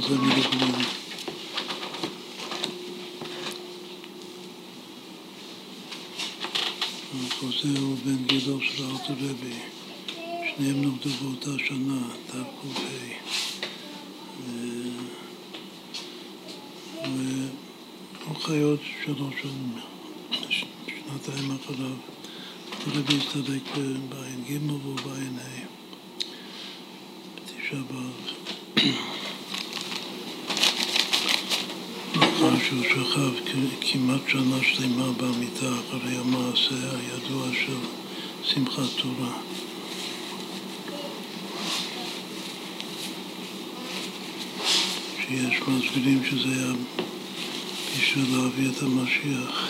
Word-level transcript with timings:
חוזר 0.00 0.14
מלבנון. 0.14 0.82
חוזר 7.38 7.80
הוא 7.80 7.96
בן 8.04 8.24
גילו 8.26 8.60
של 8.60 8.84
ארתור 8.84 9.16
רבי, 9.20 9.54
שניהם 10.16 10.82
נולדו 10.82 11.10
באותה 11.22 11.64
שנה, 11.66 12.08
תק"ה. 12.26 12.78
והוא 17.04 18.36
חי 18.42 18.60
עוד 18.60 18.80
שלוש 19.04 19.34
שנים, 19.42 19.74
שנתיים 20.86 21.50
אחריו. 21.50 21.96
הסתדק 22.86 23.76
בעין 24.08 24.44
ג' 24.48 24.70
והוא 24.70 24.96
בעין 24.96 25.38
ה', 25.38 25.66
בתשעה 27.34 27.80
באב. 27.82 29.17
שהוא 32.68 32.82
שכב 32.84 33.54
כמעט 33.80 34.20
שנה 34.28 34.58
שלמה 34.62 35.12
במיטה 35.12 35.66
אחרי 35.66 36.16
המעשה 36.16 36.74
הידוע 36.74 37.46
של 37.52 37.76
שמחת 38.42 38.88
תורה. 38.96 39.38
שיש 45.20 45.60
מסבירים 45.68 46.24
שזה 46.24 46.48
היה 46.48 46.72
בשביל 47.98 48.36
להביא 48.36 48.68
את 48.70 48.82
המשיח. 48.82 49.68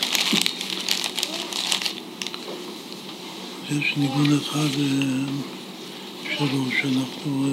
יש 3.71 3.93
ניגון 3.97 4.37
אחד 4.37 4.69
שלו 6.23 6.65
שאנחנו 6.81 7.49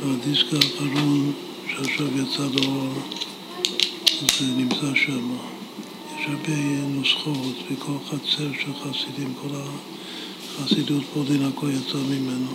בדיסק 0.00 0.46
האחרון 0.52 1.32
שעכשיו 1.68 2.06
יצא 2.18 2.46
לאור, 2.54 3.21
זה 4.28 4.44
נמצא 4.56 4.94
שם. 4.94 5.36
יש 6.18 6.26
הרבה 6.26 6.60
נוסחאות 6.88 7.56
וכל 7.70 7.92
חצר 8.08 8.48
של 8.60 8.72
חסידים, 8.74 9.34
כל 9.42 9.48
החסידות 10.58 11.02
פולין 11.14 11.42
הכל 11.46 11.70
יצא 11.70 11.98
ממנו. 11.98 12.54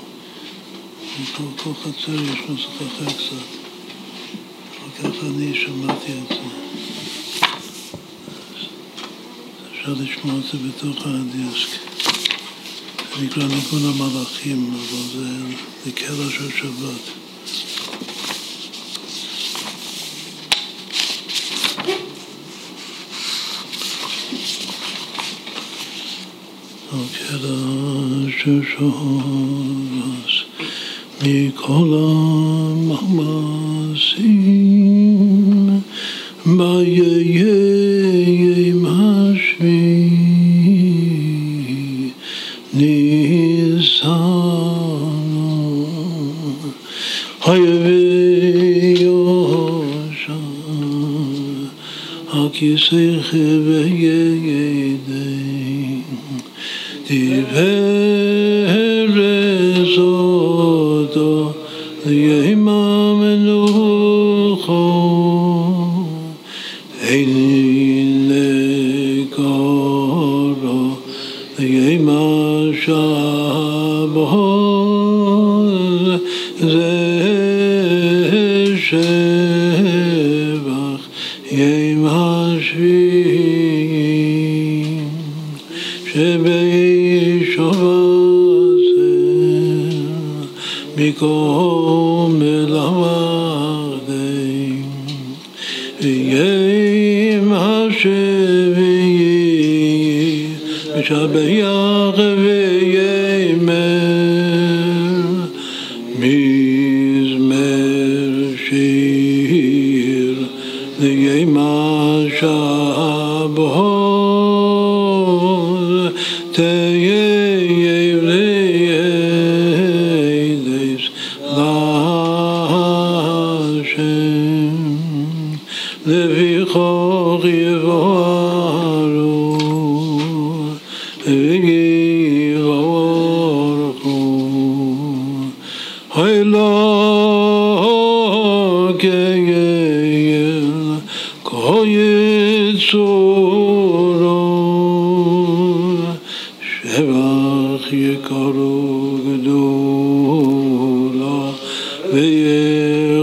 וכל 1.21 1.43
כל 1.63 1.73
חצר 1.73 2.13
יש 2.13 2.39
נוסח 2.49 2.69
אחר 2.87 3.05
קצת. 3.05 3.47
וככה 4.87 5.27
אני 5.27 5.55
שמעתי 5.55 6.11
את 6.11 6.27
זה. 6.29 6.35
אפשר 9.71 9.93
לשמוע 9.99 10.39
את 10.39 10.43
זה 10.43 10.57
בתוך 10.67 11.05
הדיסק. 11.05 11.69
זה 13.17 13.25
נקרא 13.25 13.43
ניגון 13.43 13.81
המלאכים, 13.85 14.73
אבל 14.73 15.19
זה 15.19 15.55
לקרע 15.85 16.31
של 16.31 16.51
שבת. 16.51 17.26
ששורס 28.46 28.84
מכל 31.22 31.90
המאמצים 31.98 33.32
ביום 36.46 36.82
השביעי 38.86 40.12
ניסנו 42.74 44.22
היביושה 47.44 49.12
הכיסא 52.32 53.20
חוויי 53.30 53.55
Krishna. 78.89 79.36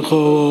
خو 0.00 0.44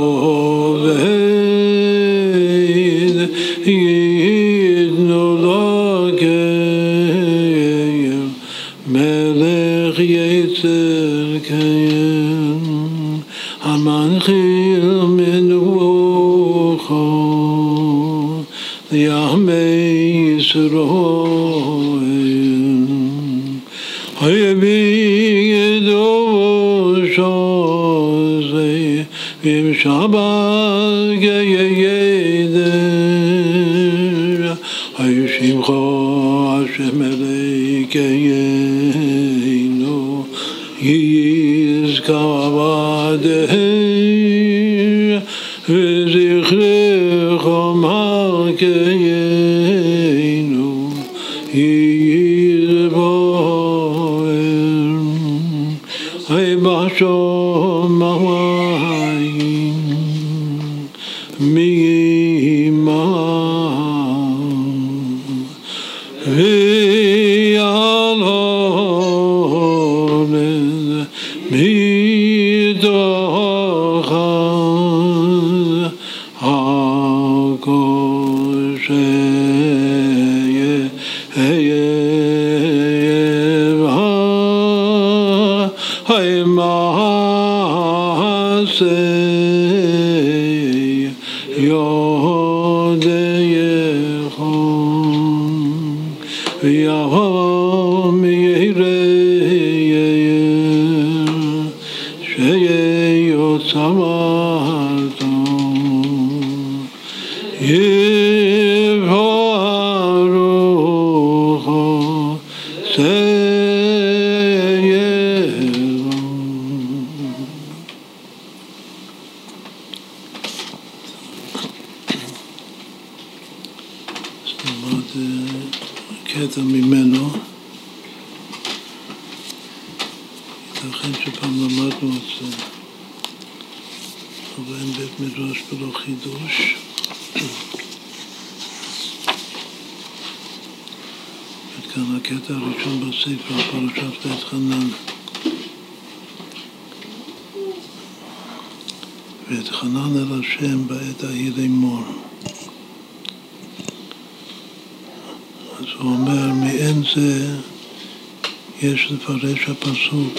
לפרש 159.13 159.69
הפסוק, 159.69 160.33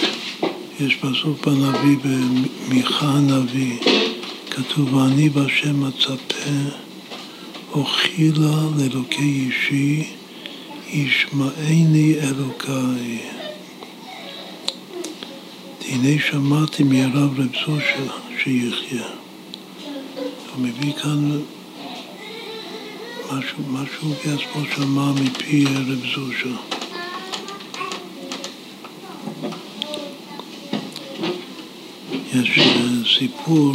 יש 0.79 0.95
פסוק 0.95 1.47
בנביא, 1.47 1.97
במיכה 2.03 3.05
הנביא, 3.05 3.77
כתוב, 4.51 4.93
ואני 4.93 5.29
בשם 5.29 5.87
מצפה, 5.87 6.51
אוכילה 7.71 8.61
לאלוקי 8.77 9.47
אישי, 9.47 10.03
ישמעני 10.87 12.15
אלוקיי. 12.19 13.19
הנה 15.85 16.21
שמעתי 16.29 16.83
מהרב 16.83 17.39
רב 17.39 17.47
זושה 17.65 18.13
שיחיה. 18.43 19.14
הוא 20.55 20.63
מביא 20.63 20.93
כאן 20.93 21.31
משהו, 23.31 23.63
משהו 23.69 24.09
בעצמו 24.09 24.61
שמע 24.75 25.11
מפי 25.11 25.65
רב 25.65 25.99
זושה. 26.15 26.55
יש 32.33 32.59
אה, 32.59 33.17
סיפור, 33.19 33.73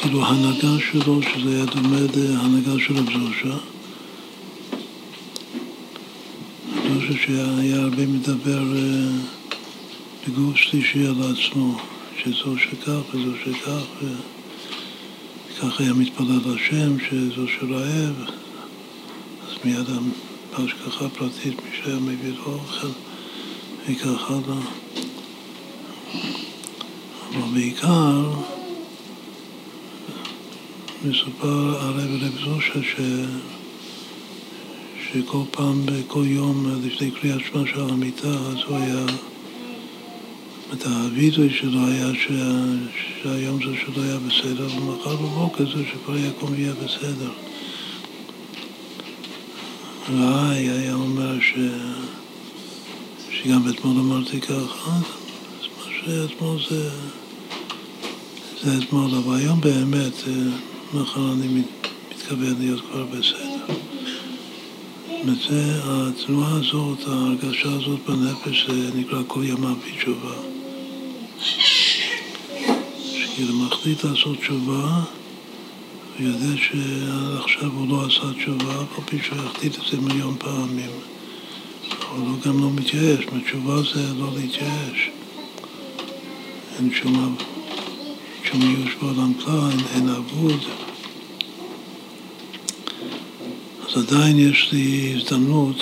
כאילו 0.00 0.26
הנהגה 0.26 0.84
שלו, 0.90 1.22
שזה 1.22 1.56
היה 1.56 1.64
דומה 1.64 1.96
להנהגה 2.16 2.84
של 2.86 2.96
רב 2.96 3.06
זושה. 3.06 3.56
זושה 6.74 7.12
שהיה 7.26 7.76
הרבה 7.76 8.06
מדבר 8.06 8.76
אה, 8.76 9.10
בגוף 10.28 10.56
שלישי 10.56 11.06
על 11.06 11.14
עצמו, 11.32 11.78
שזו 12.22 12.58
שכך 12.58 13.14
וזו 13.14 13.32
שכך, 13.44 14.04
וככה 15.60 15.82
היה 15.82 15.92
מתפלל 15.92 16.40
לשם, 16.46 16.96
שזו 17.08 17.48
שרעב, 17.48 18.14
אז 19.48 19.54
מיד 19.64 19.86
בהשגחה 20.50 21.08
פרטית 21.08 21.54
מי 21.64 21.70
שהיה 21.82 21.96
מביא 21.96 22.32
לו 22.32 22.44
אוכל, 22.44 22.88
וכך 23.88 24.30
הלאה. 24.30 24.60
אבל 27.28 27.48
בעיקר 27.54 28.30
מסופר 31.04 31.78
הרי 31.80 32.18
ברב 32.18 32.38
זושה 32.44 32.82
ש... 32.82 33.00
שכל 35.12 35.42
פעם, 35.50 35.86
בכל 35.86 36.24
יום, 36.26 36.66
לפני 36.84 37.10
קריאת 37.10 37.40
שמע 37.50 37.62
של 37.66 37.80
המיטה, 37.80 38.28
אז 38.28 38.56
הוא 38.66 38.76
היה, 38.76 39.06
את 40.72 40.86
הווידוי 40.86 41.50
שלו 41.50 41.86
היה 41.86 42.14
ש... 42.14 42.26
שהיום 43.22 43.58
זה 43.62 43.76
שלו 43.84 44.02
היה 44.02 44.18
בסדר, 44.18 44.68
ומחר 44.76 45.16
בבוקר 45.16 45.64
זה 45.64 45.84
שכל 45.92 46.16
יקום 46.16 46.54
יהיה 46.54 46.72
בסדר. 46.84 47.30
והי 50.16 50.68
היה 50.70 50.94
אומר 50.94 51.40
ש... 51.40 51.54
שגם 53.30 53.68
אתמול 53.70 53.96
אמרתי 53.98 54.40
ככה, 54.40 54.90
אז 55.60 55.66
מה 55.78 55.84
שאתמול 56.00 56.58
זה... 56.70 56.90
זה 58.64 58.78
אתמול, 58.78 59.14
אבל 59.14 59.36
היום 59.36 59.60
באמת, 59.60 60.28
אה, 60.28 60.32
מחר 60.94 61.32
אני 61.32 61.62
מתכוון 62.10 62.54
להיות 62.58 62.80
כבר 62.80 63.04
בסדר. 63.04 63.74
וזה, 65.24 65.80
התנועה 65.84 66.56
הזאת, 66.56 66.98
ההרגשה 67.06 67.68
הזאת 67.68 68.00
בנפש, 68.08 68.66
זה 68.70 68.90
נקרא 68.94 69.22
כל 69.26 69.44
ימיו 69.44 69.74
בתשובה. 69.74 70.49
שכאילו 73.40 73.54
מחליט 73.54 74.04
לעשות 74.04 74.38
תשובה, 74.38 75.02
הוא 76.18 76.26
יודע 76.26 76.56
שעכשיו 76.56 77.70
הוא 77.70 77.88
לא 77.88 78.06
עשה 78.06 78.32
תשובה, 78.38 78.82
אף 78.82 79.04
פי 79.04 79.18
שהוא 79.22 79.38
יחליט 79.44 79.74
את 79.74 79.82
זה 79.90 80.00
מיליון 80.00 80.36
פעמים. 80.38 80.90
אבל 82.10 82.26
הוא 82.26 82.38
גם 82.46 82.62
לא 82.62 82.70
מתייאש, 82.70 83.24
מתשובה 83.32 83.82
זה 83.94 84.14
לא 84.14 84.28
להתייאש. 84.36 85.10
אין 86.78 86.90
שום... 86.94 87.36
שום 88.44 88.60
ייאוש 88.62 88.94
בעולם 89.02 89.34
כלל, 89.34 89.70
אין, 89.70 89.80
אין 89.94 90.08
אבוד. 90.08 90.60
אז 93.88 94.08
עדיין 94.08 94.38
יש 94.38 94.68
לי 94.72 95.14
הזדמנות, 95.16 95.76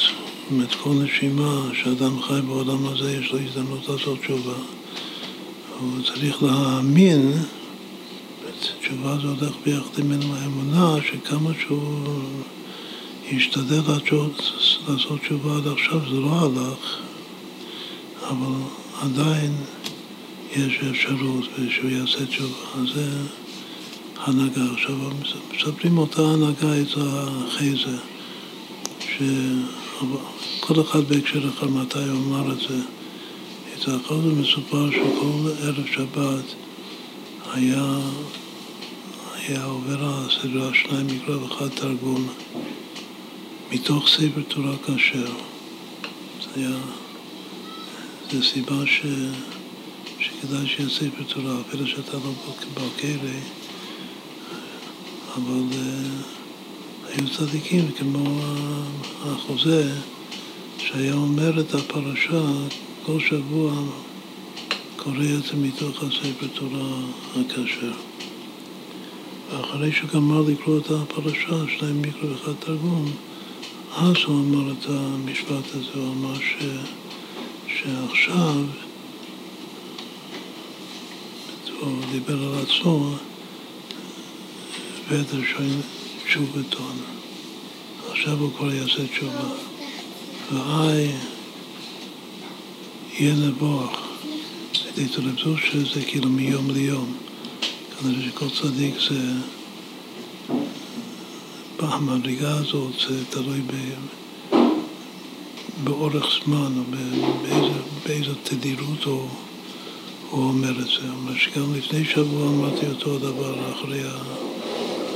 באמת 0.50 0.75
כל 0.75 0.91
נשימה 0.91 1.69
שאדם 1.83 2.23
חי 2.23 2.41
בעולם 2.47 2.87
הזה, 2.87 3.17
יש 3.17 3.33
לו 3.33 3.38
הזדמנות 3.38 3.88
לעשות 3.88 4.19
תשובה. 4.21 4.78
הוא 5.81 6.03
צריך 6.03 6.43
להאמין, 6.43 7.33
תשובה 8.81 9.17
זה 9.23 9.29
הולך 9.29 9.57
ביחד 9.65 9.99
עם 9.99 10.13
האמונה, 10.33 10.97
שכמה 11.07 11.51
שהוא 11.61 12.23
ישתדל 13.31 13.81
לעשות, 13.89 14.53
תשובה 15.23 15.57
עד 15.57 15.67
עכשיו 15.67 16.01
זה 16.11 16.21
לא 16.21 16.33
הלך, 16.33 16.99
אבל 18.23 18.55
עדיין 19.03 19.53
יש 20.57 20.81
אפשרות 20.91 21.45
שהוא 21.71 21.91
יעשה 21.91 22.27
תשובה. 22.27 22.87
זה 22.95 23.11
הנהגה. 24.17 24.63
עכשיו, 24.73 24.97
מספרים 25.55 25.99
אותה 25.99 26.23
הנהגה 26.23 26.81
את 26.81 26.97
החייזה, 26.97 27.97
שכל 29.01 30.81
אחד 30.81 31.05
בהקשר 31.09 31.49
אחר 31.49 31.69
מתי 31.69 31.99
הוא 31.99 32.19
אמר 32.27 32.53
את 32.53 32.59
זה. 32.59 32.98
האחר 33.87 34.21
זה 34.21 34.33
מסופר 34.33 34.91
שכל 34.91 35.51
ערב 35.63 35.87
שבת 35.93 36.45
היה, 37.53 37.99
היה 39.35 39.65
עובר 39.65 39.97
הסדרה 40.01 40.75
שניים 40.75 41.07
מקרא 41.07 41.37
ואחד 41.37 41.69
תרגום 41.69 42.29
מתוך 43.73 44.09
ספר 44.09 44.43
תורה 44.49 44.77
כשר. 44.77 45.33
זה 46.41 46.49
היה, 46.57 46.77
זו 48.33 48.43
סיבה 48.43 48.87
ש... 48.87 49.03
כדאי 50.43 50.67
שיהיה 50.67 50.89
ספר 50.89 51.23
תורה, 51.35 51.61
אפילו 51.69 51.87
שאתה 51.87 52.13
לא 52.13 52.33
בכלא, 52.75 53.31
אבל 55.37 55.63
uh, 55.71 56.39
היו 57.09 57.31
צדיקים 57.37 57.93
כמו 57.99 58.41
החוזה 59.25 59.93
שהיה 60.79 61.15
אומר 61.15 61.61
את 61.61 61.75
הפרשה 61.75 62.43
כל 63.09 63.21
שבוע 63.21 63.73
קורא 64.97 65.25
את 65.38 65.45
זה 65.45 65.57
מתוך 65.57 66.03
הספר 66.03 66.47
תורה 66.55 67.00
הכשר. 67.37 67.93
ואחרי 69.50 69.93
שגמר 69.93 70.41
לקרוא 70.41 70.79
את 70.79 70.91
הפרשה, 70.91 71.79
שניים 71.79 72.03
מיקרו 72.03 72.31
ואחד 72.31 72.53
תרגום, 72.59 73.12
אז 73.97 74.17
הוא 74.27 74.41
אמר 74.41 74.73
את 74.73 74.87
המשפט 74.88 75.75
הזה, 75.75 75.91
הוא 75.95 76.12
אמר 76.12 76.35
ש, 76.38 76.65
שעכשיו 77.67 78.65
פה 81.81 81.87
דיבר 82.12 82.43
על 82.43 82.62
עצמו, 82.62 83.11
ואת 85.09 85.27
ראשון 85.33 85.81
תשובתון. 86.27 86.97
עכשיו 88.11 88.38
הוא 88.38 88.50
כבר 88.57 88.75
יעשה 88.75 89.07
תשובה. 89.07 89.49
ואי 90.53 91.38
יהיה 93.21 93.35
נבוח. 93.35 93.91
הייתי 94.97 95.17
רב 95.17 95.57
שזה 95.57 96.05
כאילו 96.07 96.29
מיום 96.29 96.71
ליום. 96.71 97.13
כנראה 98.01 98.23
שכל 98.23 98.47
צדיק 98.51 98.95
זה, 99.11 99.33
במדרגה 101.77 102.57
הזאת 102.57 102.93
זה 103.09 103.25
תלוי 103.31 103.61
ב, 103.61 103.73
באורך 105.85 106.27
זמן 106.45 106.73
או 106.79 106.83
באיזה, 107.43 107.79
באיזו 108.07 108.33
תדירות 108.43 109.05
הוא, 109.05 109.29
הוא 110.31 110.45
אומר 110.45 110.71
את 110.71 110.87
זה. 110.87 111.11
אומר 111.13 111.39
שגם 111.39 111.75
לפני 111.75 112.05
שבוע 112.05 112.49
אמרתי 112.49 112.87
אותו 112.87 113.19
דבר 113.19 113.73
אחרי 113.73 114.01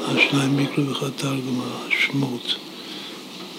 השניים 0.05 0.57
מיקרו 0.57 0.89
ואחד 0.89 1.11
תרגום, 1.17 1.63
השמות. 1.89 2.57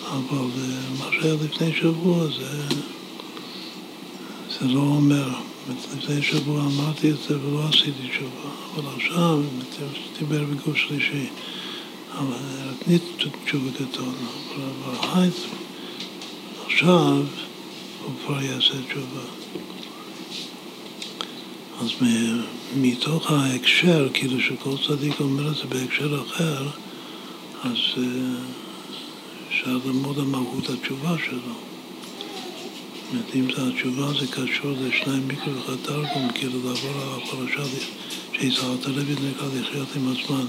אבל 0.08 0.36
אה, 0.38 0.80
מה 1.00 1.06
שהיה 1.12 1.34
לפני 1.34 1.74
שבוע 1.82 2.28
זה, 2.28 2.76
לא 4.64 4.80
אומר. 4.80 5.30
לפני 5.98 6.22
שבוע 6.22 6.62
אמרתי 6.62 7.12
את 7.12 7.16
זה 7.28 7.40
ולא 7.40 7.64
עשיתי 7.70 8.10
תשובה, 8.10 8.50
אבל 8.76 8.96
עכשיו, 8.96 9.40
דיבר 10.20 10.44
בגוף 10.44 10.78
שלישי, 10.78 11.28
אבל 12.18 12.38
נתני 12.88 13.00
תשובה 13.46 13.72
קטון, 13.72 14.16
אבל 14.56 15.30
עכשיו 16.66 17.22
הוא 18.04 18.14
כבר 18.26 18.42
יעשה 18.42 18.74
תשובה. 18.88 19.24
אז 21.82 21.90
מתוך 22.76 23.32
ההקשר, 23.32 24.08
כאילו 24.14 24.40
שכל 24.42 24.76
צדיק 24.88 25.20
אומר 25.20 25.52
את 25.52 25.56
זה 25.56 25.64
בהקשר 25.70 26.22
אחר, 26.28 26.68
אז 27.64 27.78
אה, 27.98 28.04
אפשר 29.50 29.78
ללמוד 29.86 30.20
על 30.20 30.26
מהות 30.26 30.70
התשובה 30.70 31.16
שלו. 31.26 31.73
אומרת, 33.14 33.36
אם 33.36 33.46
זה 33.56 33.68
התשובה 33.68 34.08
זה 34.20 34.28
קשור 34.28 34.72
לשניים 34.82 35.28
מיקרו 35.28 35.56
ואחד 35.56 35.76
תרגום, 35.84 36.30
כאילו 36.36 36.60
לעבור 36.66 37.02
על 37.02 37.20
הפרשה 37.24 37.64
שיצרת 38.34 38.86
לוי 38.86 39.16
נקרא 39.30 39.48
לחיות 39.60 39.88
עם 39.96 40.08
הזמן, 40.08 40.46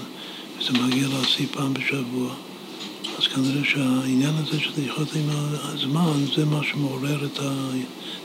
וזה 0.59 0.73
מגיע 0.73 1.09
להשיא 1.09 1.47
פעם 1.53 1.75
בשבוע. 1.75 2.35
אז 3.19 3.27
כנראה 3.27 3.65
שהעניין 3.65 4.35
הזה 4.35 4.61
של 4.61 4.71
לחיות 4.71 5.09
עם 5.15 5.29
הזמן 5.63 6.25
זה 6.37 6.45
מה 6.45 6.61
שמעורר 6.63 7.25
את 7.25 7.39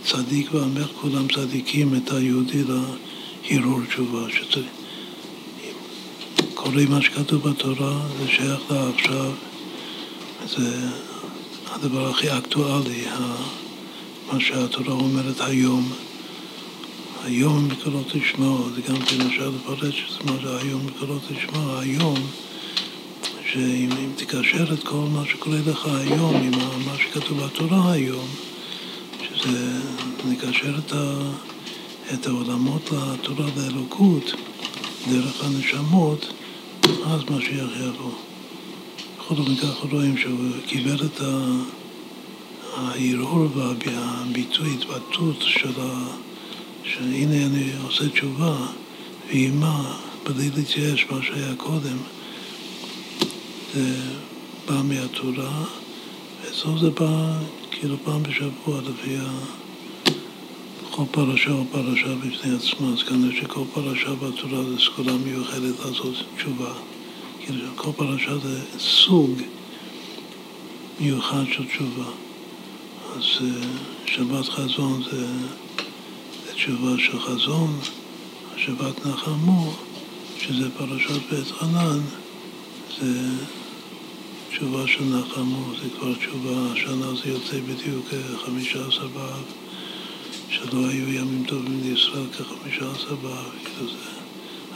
הצדיק 0.04 0.54
והמך, 0.54 0.88
כולם 1.02 1.28
צדיקים, 1.28 1.96
את 1.96 2.12
היהודי 2.12 2.64
להרהור 2.64 3.82
תשובה. 3.86 4.30
שצריך. 4.30 4.68
קוראים 6.54 6.92
מה 6.92 7.02
שכתוב 7.02 7.50
בתורה, 7.50 8.00
זה 8.20 8.28
שייך 8.28 8.62
לעכשיו, 8.72 9.32
זה 10.48 10.90
הדבר 11.72 12.10
הכי 12.10 12.38
אקטואלי. 12.38 13.06
מה 14.34 14.40
שהתורה 14.40 14.92
אומרת 14.94 15.42
היום. 15.42 15.92
היום 17.24 17.68
בקולות 17.70 18.08
תשמעו, 18.12 18.70
זה 18.76 18.82
גם 18.82 18.96
כן 18.96 19.22
אפשר 19.22 19.50
לפרט 19.50 19.94
שזה 19.94 20.20
מה 20.26 20.32
זה 20.44 20.58
היום 20.58 20.88
בקולות 20.88 21.22
תשמעו, 21.28 21.80
היום, 21.80 22.18
שאם 23.52 23.90
תקשר 24.16 24.74
את 24.74 24.84
כל 24.84 25.06
מה 25.14 25.24
שקורה 25.26 25.58
לך 25.66 25.86
היום 25.86 26.36
עם 26.36 26.52
מה 26.86 26.94
שכתוב 26.98 27.44
בתורה 27.44 27.92
היום, 27.92 28.28
שזה 29.22 29.80
נקשר 30.30 30.78
את, 30.78 30.94
ה, 30.94 31.32
את 32.14 32.28
העולמות 32.28 32.92
לתורה 32.92 33.46
לאלוקות 33.58 34.32
דרך 35.12 35.44
הנשמות, 35.44 36.34
אז 36.84 37.22
משיח 37.30 37.70
יבוא. 37.86 38.12
בכל 39.18 39.36
זאת 39.36 39.48
מכך 39.50 39.92
רואים 39.92 40.18
שהוא 40.18 40.40
קיבל 40.68 41.06
את 41.06 41.22
ה... 41.22 41.79
ההרהור 42.80 43.48
והביטוי, 43.56 44.74
התבטאות 44.74 45.42
של 45.42 45.82
ה... 45.82 46.08
שהנה 46.84 47.46
אני 47.46 47.72
עושה 47.84 48.10
תשובה, 48.10 48.58
ועם 49.28 49.60
מה, 49.60 49.98
בלי 50.24 50.50
להתייאש 50.56 51.06
מה 51.12 51.20
שהיה 51.24 51.56
קודם, 51.58 51.98
זה 53.74 53.96
בא 54.68 54.82
מהתורה, 54.84 55.66
ואצלו 56.42 56.80
זה 56.80 56.90
בא 56.90 57.40
כאילו 57.72 57.96
פעם 58.04 58.24
בשבוע 58.24 58.82
לפי 58.82 59.18
ה... 59.18 59.30
כל 60.92 61.04
פרשה 61.12 61.52
או 61.52 61.64
פרשה 61.72 62.16
בפני 62.16 62.56
עצמה, 62.56 62.94
אז 62.94 63.04
כנראה 63.04 63.36
שכל 63.42 63.64
פרשה 63.74 64.14
בתורה 64.14 64.64
זה 64.64 64.76
סגולה 64.80 65.14
מיוחדת 65.26 65.80
לעשות 65.86 66.16
תשובה. 66.38 66.74
כאילו 67.46 67.66
כל 67.76 67.92
פרשה 67.96 68.38
זה 68.38 68.60
סוג 68.80 69.32
מיוחד 71.00 71.44
של 71.52 71.66
תשובה. 71.68 72.12
אז 73.16 73.24
שבת 74.06 74.50
חזון 74.50 75.04
זה, 75.12 75.28
זה 76.46 76.54
תשובה 76.54 76.98
של 76.98 77.20
חזון, 77.20 77.80
שבת 78.58 79.06
נחמו, 79.06 79.74
שזה 80.40 80.70
פרשת 80.78 81.22
בית 81.32 81.52
חנן, 81.52 82.00
זה 83.02 83.30
תשובה 84.50 84.88
של 84.88 85.04
נחמו, 85.04 85.72
זה 85.84 85.90
כבר 85.98 86.14
תשובה, 86.14 86.72
השנה 86.74 87.16
זה 87.24 87.30
יוצא 87.30 87.60
בדיוק 87.60 88.06
חמישה 88.46 88.84
באב, 89.14 89.44
שלא 90.50 90.88
היו 90.88 91.14
ימים 91.14 91.44
טובים 91.48 91.82
לישראל 91.84 92.28
כחמישה 92.28 93.16
באב, 93.22 93.52
כאילו 93.64 93.92
זה 93.92 94.10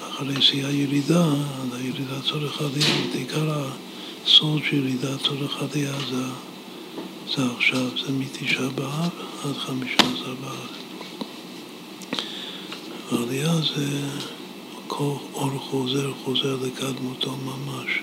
אחרי 0.10 0.42
שיא 0.42 0.66
הירידה, 0.66 1.26
הירידה 1.74 2.22
צורך 2.30 2.62
עלייה, 2.62 3.08
בעיקר 3.14 3.52
הסוד 4.26 4.62
של 4.70 4.76
ירידה 4.76 5.18
צורך 5.18 5.62
עלייה 5.62 5.94
זה 6.10 6.24
זה 7.38 7.44
עכשיו, 7.58 7.90
זה 8.06 8.12
מתשעה 8.12 8.70
באב 8.70 9.10
עד 9.44 9.58
חמישה 9.58 9.96
עשר 9.96 10.34
באב. 10.42 10.68
ועלייה 13.12 13.56
זה 13.56 14.10
כל 14.88 15.16
אור 15.34 15.60
חוזר, 15.60 16.14
חוזר 16.24 16.58
לקדמותו 16.62 17.32
ממש. 17.32 18.00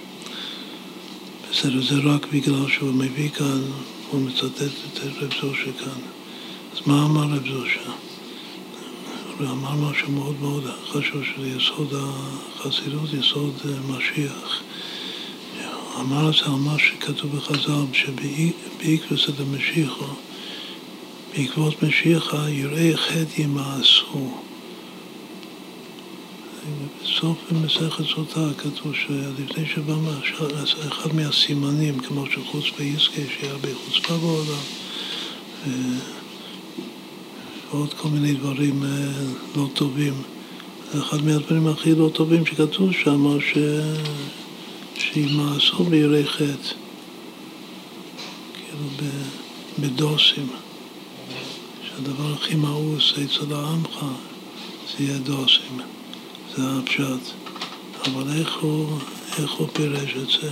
בסדר, 1.51 1.83
זה 1.83 1.95
רק 2.05 2.27
בגלל 2.33 2.69
שהוא 2.69 2.95
מביא 2.95 3.31
כאן, 3.31 3.63
הוא 4.11 4.21
מצטט 4.21 4.61
את 4.63 4.99
רב 5.23 5.31
זושה 5.41 5.73
כאן. 5.79 6.01
אז 6.73 6.87
מה 6.87 7.05
אמר 7.05 7.37
רב 7.37 7.49
זושה? 7.49 7.91
הוא 9.39 9.47
אמר 9.49 9.91
משהו 9.91 10.13
מאוד 10.13 10.41
מאוד 10.41 10.65
חשוב, 10.87 11.23
שזה 11.25 11.49
יסוד 11.49 11.95
החסידות, 11.95 13.13
יסוד 13.13 13.55
משיח. 13.89 14.63
אמר 16.01 16.31
זה 16.33 16.45
על 16.45 16.53
מה 16.53 16.79
שכתוב 16.79 17.37
בחז"ל, 17.37 17.85
שבעקבוס 17.93 19.29
את 19.29 19.41
המשיחו, 19.41 20.05
בעקבות 21.37 21.83
משיחה 21.83 22.49
יראי 22.49 22.97
חטא 22.97 23.41
ימאסו. 23.41 24.31
בסוף 27.03 27.39
במסכת 27.51 28.05
סוטה 28.15 28.49
כתוב 28.59 28.95
שלפני 28.95 29.67
שבא 29.67 29.95
אחד 30.89 31.15
מהסימנים, 31.15 31.99
כמו 31.99 32.25
שחוץ 32.27 32.65
ביסקי, 32.79 33.23
שהיה 33.29 33.55
בחוצפה 33.61 34.15
בעולם, 34.17 34.65
ועוד 37.71 37.95
כל 37.95 38.09
מיני 38.09 38.35
דברים 38.35 38.85
אה, 38.85 38.89
לא 39.57 39.69
טובים. 39.75 40.15
אחד 40.99 41.25
מהדברים 41.25 41.67
הכי 41.67 41.95
לא 41.95 42.11
טובים 42.15 42.47
שכתוב 42.47 42.93
שם, 42.93 43.41
ש... 43.41 43.59
שימאסו 45.13 45.85
בירי 45.85 46.27
חטא, 46.27 46.75
כאילו 48.55 49.11
בדוסים, 49.79 50.49
שהדבר 51.83 52.35
הכי 52.35 52.55
מאוס 52.55 53.13
אצל 53.13 53.55
העמך 53.55 54.05
זה 54.89 55.05
יהיה 55.05 55.19
דוסים, 55.19 55.81
זה 56.57 56.63
הפשט. 56.63 57.35
אבל 58.07 58.39
איך 58.39 58.57
הוא, 58.61 58.99
איך 59.39 59.53
הוא 59.53 59.69
פירש 59.73 60.15
את 60.23 60.41
זה, 60.41 60.51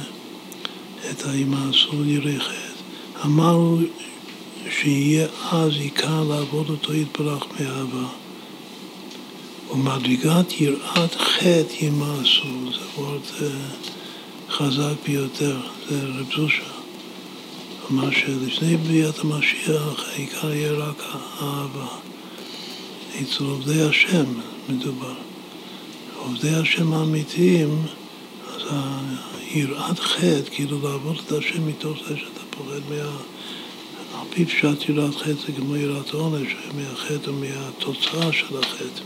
את 1.10 1.26
הימאסו 1.26 2.04
ירי 2.04 2.40
חטא? 2.40 3.24
אמרנו 3.24 3.80
שיהיה 4.70 5.26
אז 5.50 5.72
עיקר 5.72 6.24
לעבוד 6.24 6.70
אותו 6.70 6.94
יתברך 6.94 7.44
מאהבה. 7.60 8.08
ומדרגת 9.70 10.60
יראת 10.60 11.14
חטא 11.14 11.84
ימאסו, 11.84 12.72
זה 12.72 13.00
וורט... 13.00 13.32
חזק 14.58 14.94
ביותר, 15.06 15.60
זה 15.88 16.00
רב 16.04 16.26
זושה. 16.36 16.62
אמר 17.90 18.10
שלפני 18.10 18.76
בריאת 18.76 19.18
המשיח 19.18 20.04
העיקר 20.08 20.52
יהיה 20.52 20.72
רק 20.72 21.02
האהבה. 21.12 21.86
אצל 23.22 23.44
עובדי 23.44 23.82
השם 23.82 24.24
מדובר. 24.68 25.14
עובדי 26.16 26.54
השם 26.54 26.92
האמיתיים, 26.92 27.82
אז 28.54 28.62
היראת 29.50 29.98
חטא, 29.98 30.50
כאילו 30.50 30.78
לעבוד 30.82 31.16
את 31.26 31.32
השם 31.32 31.66
מתוך 31.66 31.98
זה 32.08 32.16
שאתה 32.16 32.40
פוחד 32.50 32.80
מה... 32.90 33.10
על 34.20 34.26
פי 34.30 34.44
פשט 34.44 34.88
יראת 34.88 35.14
חטא 35.14 35.46
זה 35.46 35.52
כמו 35.56 35.76
יראת 35.76 36.10
עונש, 36.10 36.48
מהחטא 36.74 37.30
ומהתוצאה 37.30 38.32
של 38.32 38.58
החטא. 38.58 39.02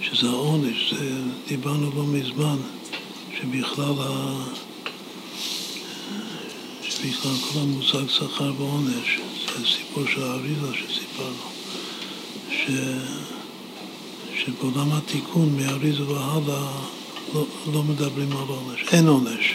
שזה 0.00 0.28
העונש, 0.28 0.94
זה, 0.94 1.10
דיברנו 1.48 1.90
לא 1.96 2.06
מזמן, 2.06 2.56
שבכלל, 3.44 3.94
ה, 4.00 4.44
שבכלל 6.82 7.32
כל 7.40 7.58
המושג 7.58 8.08
שכר 8.08 8.52
ועונש, 8.58 9.18
זה 9.58 9.66
סיפור 9.66 10.04
של 10.06 10.22
האריזה 10.22 10.66
שסיפרנו, 10.74 11.50
ש, 12.50 12.70
שבעולם 14.36 14.92
התיקון 14.92 15.56
מאריזה 15.56 16.02
והלאה 16.02 16.80
לא, 17.34 17.46
לא 17.72 17.82
מדברים 17.82 18.32
על 18.32 18.48
עונש, 18.48 18.84
אין 18.92 19.06
עונש, 19.06 19.54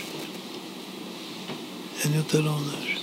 אין 2.03 2.13
יותר 2.13 2.47
עונש, 2.47 2.97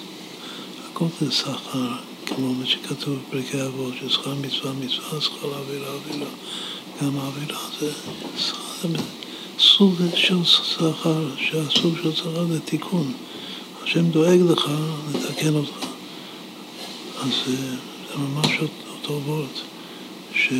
הכל 0.90 1.06
זה 1.20 1.32
שכר. 1.32 1.92
כמו 2.26 2.54
מה 2.54 2.66
שכתוב 2.66 3.18
בפרקי 3.28 3.62
אבות, 3.62 3.94
ששכר 4.00 4.34
מצווה 4.34 4.72
מצווה, 4.72 5.20
שכר 5.20 5.58
אווירה 5.58 5.92
אווירה. 5.92 6.30
גם 7.02 7.18
האווירה 7.18 7.58
זה 7.80 7.90
סוג 9.58 9.94
של 10.14 10.44
שכר, 10.44 11.36
שהסוג 11.36 11.94
של 12.02 12.14
שכר 12.14 12.46
זה 12.46 12.60
תיקון. 12.60 13.12
השם 13.82 14.10
דואג 14.10 14.40
לך 14.50 14.70
לתקן 15.14 15.54
אותך. 15.54 15.86
אז 17.22 17.30
זה 17.46 18.16
ממש 18.18 18.46
אותו 18.88 19.20
וורט, 19.26 19.58
ש... 20.34 20.52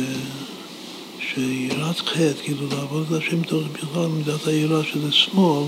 שיראת 1.19 1.99
חטא, 1.99 2.33
כאילו 2.43 2.67
לעבוד 2.71 3.05
את 3.11 3.21
השם 3.21 3.43
תוך 3.43 3.63
בכלל 3.73 4.07
מידת 4.07 4.47
היראה 4.47 4.83
שזה 4.83 5.11
שמאל, 5.11 5.63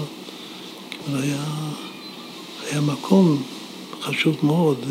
היה, 1.13 1.43
היה 2.65 2.81
מקום 2.81 3.43
חשוב 4.01 4.35
מאוד. 4.43 4.85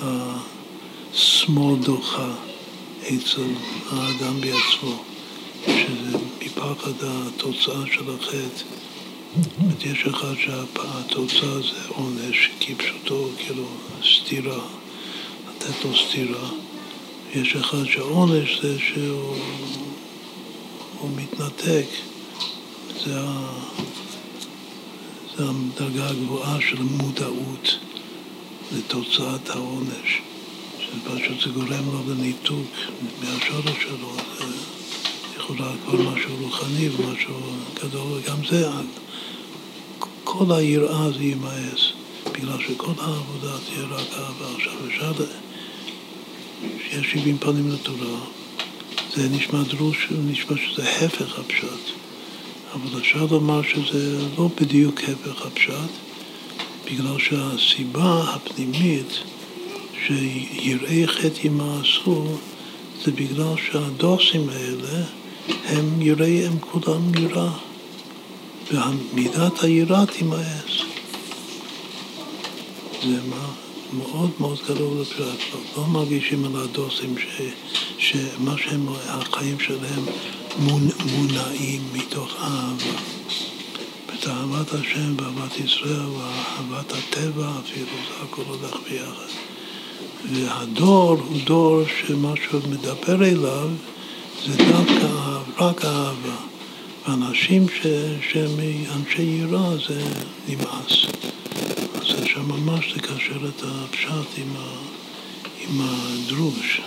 השמאל 0.00 1.76
דוחה 1.84 2.34
אצל 3.02 3.42
האדם 3.90 4.40
בעצמו, 4.40 5.02
שזה 5.66 6.18
מפחד 6.56 6.92
התוצאה 7.02 7.86
של 7.92 8.10
החטא. 8.10 8.64
זאת 9.36 9.84
יש 9.84 10.06
אחד 10.06 10.34
שהתוצאה 10.38 11.60
זה 11.60 11.88
עונש, 11.88 12.50
כפשוטו, 12.60 13.28
כאילו 13.38 13.66
סתירה, 14.02 14.60
לתת 15.48 15.84
לו 15.84 15.90
סתירה. 15.96 16.48
יש 17.34 17.56
אחד 17.56 17.84
שהעונש 17.84 18.60
זה 18.62 18.76
שהוא 18.78 19.36
מתנתק, 21.16 21.86
זה, 23.04 23.20
ה, 23.20 23.48
זה 25.36 25.44
הדרגה 25.44 26.10
הגבוהה 26.10 26.58
של 26.60 26.82
מודעות. 26.82 27.78
לתוצאת 28.72 29.50
העונש, 29.50 30.20
שפשוט 30.78 31.40
זה 31.44 31.50
גורם 31.50 31.84
לו 31.92 32.00
לניתוק 32.08 32.66
מהשורש 33.20 33.82
שלו, 33.82 34.16
יכולה 35.44 35.72
כבר 35.84 36.10
משהו 36.10 36.36
רוחני 36.40 36.88
ומשהו 36.88 37.34
גדול, 37.74 38.06
וגם 38.12 38.36
זה, 38.50 38.68
כל 40.24 40.44
היראה 40.48 41.10
זה 41.10 41.22
יימאס, 41.24 41.92
בגלל 42.32 42.58
שכל 42.68 42.92
העבודה 42.98 43.58
תהיה 43.66 43.86
רק 43.86 44.06
אהבה. 44.12 44.46
עכשיו 44.56 44.72
אפשר, 44.88 45.12
שיש 46.88 47.12
שבעים 47.12 47.38
פנים 47.38 47.70
לתורה, 47.70 48.18
זה 49.16 49.28
נשמע 49.28 49.62
דרוש, 49.62 50.08
נשמע 50.26 50.56
שזה 50.56 50.90
הפך 50.90 51.38
הפשט, 51.38 51.92
אבל 52.72 53.00
אפשר 53.00 53.26
לומר 53.30 53.62
שזה 53.62 54.18
לא 54.38 54.48
בדיוק 54.60 55.00
הפך 55.00 55.46
הפשט, 55.46 55.90
בגלל 56.84 57.18
שהסיבה 57.18 58.24
הפנימית 58.34 59.18
שיראי 60.06 61.06
חטא 61.06 61.46
ימאסו 61.46 62.26
זה 63.04 63.10
בגלל 63.10 63.54
שהדוסים 63.70 64.48
האלה 64.48 65.04
הם 65.64 66.02
יראי 66.02 66.46
הם 66.46 66.58
כולם 66.58 67.14
יראה 67.14 67.50
ומידת 68.72 69.60
היראה 69.62 70.06
תימאס 70.06 70.84
זה 73.04 73.20
מה, 73.30 73.46
מאוד 73.92 74.30
מאוד 74.40 74.58
גדול 74.68 75.00
לפרט, 75.00 75.38
לא 75.76 75.86
מרגישים 75.86 76.44
על 76.44 76.62
הדוסים 76.62 77.14
ש, 77.18 77.42
שמה 77.98 78.54
שהם, 78.58 78.86
החיים 79.06 79.60
שלהם 79.60 80.04
מונעים 80.58 81.82
מתוך 81.92 82.34
אהבה 82.40 82.98
את 84.14 84.26
אהבת 84.28 84.72
השם 84.72 85.14
ואהבת 85.16 85.58
ישראל 85.64 86.06
ואהבת 86.06 86.92
הטבע 86.92 87.52
אפילו, 87.64 87.86
זה 88.08 88.14
הכל 88.22 88.42
הולך 88.42 88.76
ביחד. 88.88 89.34
והדור 90.32 91.18
הוא 91.28 91.40
דור 91.44 91.82
שמה 92.06 92.32
שהוא 92.44 92.60
מדבר 92.70 93.24
אליו 93.24 93.68
זה 94.42 94.56
דווקא 94.56 95.38
רק 95.58 95.84
אהבה. 95.84 96.36
ואנשים 97.08 97.66
שהם 98.32 98.50
אנשי 98.96 99.22
יראה 99.22 99.76
זה 99.88 100.02
נמאס. 100.48 101.06
אז 101.94 102.22
אפשר 102.22 102.42
ממש 102.42 102.92
לקשר 102.96 103.48
את 103.48 103.62
הפשט 103.62 104.38
עם, 104.38 104.56
ה, 104.56 104.76
עם 105.60 105.80
הדרוש, 105.80 106.80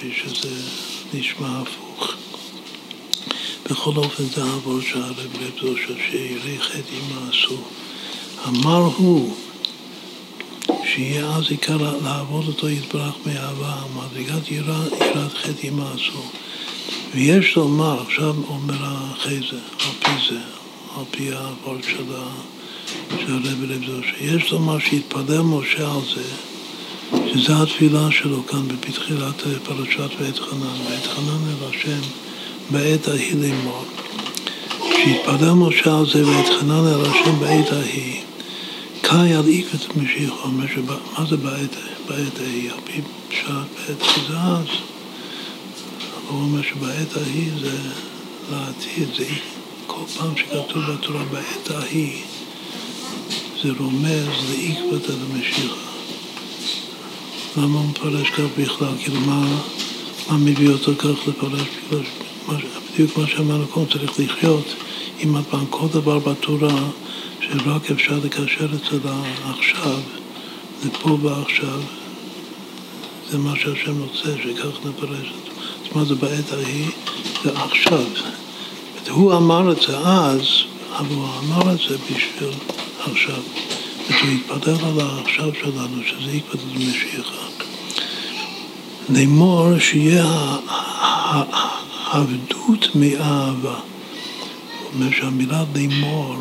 פי 0.00 0.12
שזה 0.12 0.54
נשמע 1.14 1.62
הפוך. 1.62 2.14
בכל 3.70 3.96
אופן 3.96 4.24
זה 4.24 4.44
העבור 4.44 4.80
שהרב 4.80 5.18
רב 5.18 5.60
זושר 5.60 5.94
שירי 6.10 6.58
חטא 6.60 6.92
ימאסו. 6.94 7.58
אמר 8.48 8.90
הוא 8.96 9.34
שיהיה 10.84 11.26
אז 11.36 11.50
עיקר 11.50 11.76
לעבוד 12.02 12.46
אותו 12.46 12.68
יתברך 12.68 13.14
מאהבה, 13.26 13.76
מדרגת 13.94 14.50
יראת 14.50 14.92
חטא 15.34 15.66
ימאסו. 15.66 16.22
ויש 17.14 17.56
לומר, 17.56 18.02
עכשיו 18.02 18.34
אומר 18.48 18.76
אחרי 19.12 19.40
זה, 19.50 19.56
על 19.56 19.92
פי 19.98 20.10
זה, 20.28 20.40
על 20.96 21.04
פי 21.10 21.30
העבור 21.32 21.76
של 21.82 22.04
הרב 22.12 23.64
רב 23.68 23.86
זושר, 23.86 24.14
יש 24.20 24.52
לומר 24.52 24.78
שהתפלל 24.78 25.40
משה 25.40 25.94
על 25.94 26.00
זה 26.14 26.22
שזו 27.32 27.62
התפילה 27.62 28.10
שלו 28.10 28.46
כאן 28.46 28.68
בתחילת 28.68 29.42
פרשת 29.64 30.10
ואת 30.20 30.38
חנן, 30.38 30.80
ואת 30.90 31.06
חנן 31.06 31.48
אל 31.48 31.68
השם 31.70 32.00
בעת 32.70 33.08
ההיא 33.08 33.34
לאמור. 33.34 33.84
שהתפלל 34.78 35.52
משה 35.52 35.98
על 35.98 36.06
זה 36.06 36.26
והתחנן 36.26 36.86
אל 36.86 37.00
השם 37.10 37.40
בעת 37.40 37.72
ההיא, 37.72 38.20
קאי 39.00 39.34
על 39.34 39.44
עקבת 39.48 39.96
משיחו, 39.96 40.48
מה 40.48 41.26
זה 41.30 41.36
בעת, 41.36 41.76
ההיא? 42.40 42.70
על 42.72 42.78
פי 42.84 43.00
פשט 43.28 43.46
בעת 43.48 44.30
אז. 44.30 44.97
הוא 46.28 46.40
אומר 46.42 46.62
שבעת 46.62 47.16
ההיא 47.16 47.50
זה 47.60 47.78
לעתיד, 48.50 49.08
זה 49.16 49.24
כל 49.86 50.04
פעם 50.16 50.36
שכתוב 50.36 50.82
בתורה 50.84 51.24
בעת 51.24 51.70
ההיא, 51.70 52.22
זה 53.62 53.68
רומז 53.78 54.28
לעקבת 54.50 55.08
על 55.08 55.16
המשיחה. 55.30 55.88
למה 57.56 57.78
הוא 57.78 57.88
מפרש 57.90 58.30
כך 58.30 58.58
בכלל? 58.58 58.92
כאילו 59.02 59.20
מה, 59.20 59.60
מה 60.28 60.36
מביא 60.36 60.70
אותו 60.70 60.92
כך 60.98 61.28
לפרש? 61.28 61.68
בדיוק 62.92 63.12
כמו 63.14 63.26
שאמרנו 63.26 63.66
קודם, 63.66 63.86
צריך 63.86 64.20
לחיות 64.20 64.74
עם 65.18 65.36
הפעם 65.36 65.66
כל 65.70 65.86
דבר 65.92 66.18
בתורה 66.18 66.88
שרק 67.40 67.90
אפשר 67.90 68.18
לקשר 68.24 68.64
את 68.64 68.84
זה 68.90 68.98
לעכשיו, 69.46 70.00
לפה 70.84 71.18
ועכשיו, 71.22 71.80
זה 73.30 73.38
מה 73.38 73.54
שהשם 73.56 74.02
רוצה, 74.02 74.28
שכך 74.42 74.86
נפרש 74.86 75.26
אותו. 75.34 75.57
אז 75.90 75.96
מה 75.96 76.04
זה 76.04 76.14
בעת 76.14 76.52
ההיא? 76.52 76.90
זה 77.44 77.50
עכשיו. 77.54 78.04
הוא 79.10 79.36
אמר 79.36 79.72
את 79.72 79.82
זה 79.82 79.98
אז, 79.98 80.40
אבל 80.96 81.14
הוא 81.14 81.28
אמר 81.38 81.72
את 81.72 81.78
זה 81.78 81.96
בשביל 81.98 82.50
עכשיו. 83.00 83.42
הוא 84.08 84.30
התפתח 84.30 84.84
על 84.84 85.00
העכשיו 85.00 85.50
שלנו, 85.60 86.02
שזה 86.06 86.36
יקפד 86.36 86.58
משיחה. 86.76 87.46
לאמור 89.08 89.78
שיהיה 89.78 90.56
עבדות 92.10 92.88
מאהבה. 92.94 93.74
זאת 93.74 94.94
אומרת 94.94 95.12
שהמילה 95.16 95.64
לאמור, 95.74 96.36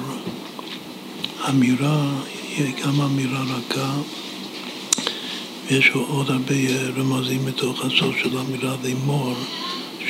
אמירה 1.50 2.10
היא 2.58 2.74
גם 2.86 3.02
אמירה 3.02 3.42
רכה, 3.42 3.92
ויש 5.70 5.90
עוד 5.94 6.30
הרבה 6.30 6.56
רמזים 6.98 7.46
בתוך 7.46 7.86
הסוף 7.86 8.18
של 8.24 8.38
המילה 8.38 8.76
לאמור, 8.84 9.34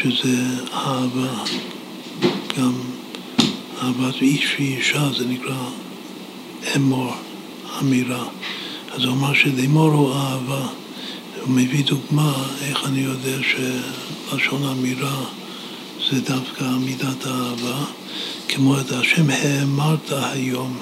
שזה 0.02 0.38
אהבה. 0.74 1.43
גם 2.58 2.74
אהבת 3.82 4.22
איש 4.22 4.56
ואישה 4.60 5.10
זה 5.17 5.26
נקרא 5.26 5.70
אמור, 6.76 7.12
אמירה. 7.82 8.26
אז 8.91 9.04
הוא 9.04 9.13
אמר 9.13 9.34
שלאמור 9.34 9.89
הוא 9.89 10.13
אהבה. 10.13 10.67
הוא 11.41 11.50
מביא 11.50 11.84
דוגמה 11.86 12.34
איך 12.62 12.86
אני 12.86 13.00
יודע 13.00 13.38
שלשון 13.41 14.63
אמירה 14.63 15.24
זה 16.12 16.22
דווקא 16.22 16.63
מידת 16.63 17.26
האהבה, 17.26 17.86
כמו 18.48 18.80
את 18.80 18.91
השם 18.91 19.30
האמרת 19.30 20.12
היום, 20.12 20.78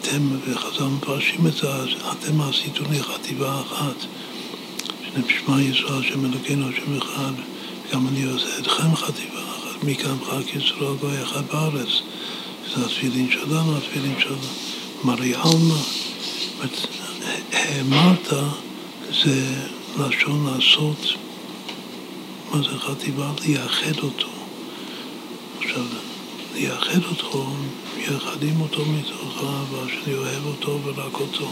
אתם, 0.00 0.28
וחז"ל 0.46 0.84
מפרשים 0.84 1.46
את 1.46 1.52
זה, 1.52 1.68
אתם 2.12 2.40
עשיתו 2.40 2.84
לי 2.90 3.02
חטיבה 3.02 3.60
אחת, 3.60 3.96
שנשמע 5.04 5.62
ישראל 5.62 6.00
השם 6.00 6.24
אלוקינו 6.24 6.68
השם 6.68 6.98
אחד, 6.98 7.32
גם 7.92 8.08
אני 8.08 8.24
עושה 8.24 8.58
אתכם 8.58 8.96
חטיבה 8.96 9.40
אחת, 9.40 9.84
מכאן 9.84 10.16
חג 10.24 10.56
ישראל 10.56 10.94
גוי 11.00 11.22
אחד 11.22 11.46
בארץ. 11.52 11.88
זה 12.74 12.84
התפילין 12.84 13.30
שלנו, 13.30 13.76
התפילין 13.76 14.14
של 14.20 14.34
מרי 15.04 15.34
עלמא. 15.34 15.80
האמרת 17.52 18.28
זה 19.24 19.44
לשון 19.98 20.46
לעשות, 20.46 21.06
מה 22.50 22.58
זה 22.62 22.78
חטיבה? 22.78 23.32
לייחד 23.46 23.98
אותו. 24.02 24.28
עכשיו, 25.58 25.84
לייחד 26.54 27.04
אותו, 27.10 27.46
מייחדים 27.96 28.60
אותו 28.60 28.84
מתוך 28.86 29.42
אהבה, 29.44 29.88
שאני 29.88 30.16
אוהב 30.16 30.46
אותו 30.46 30.80
ורק 30.84 31.14
אותו. 31.14 31.48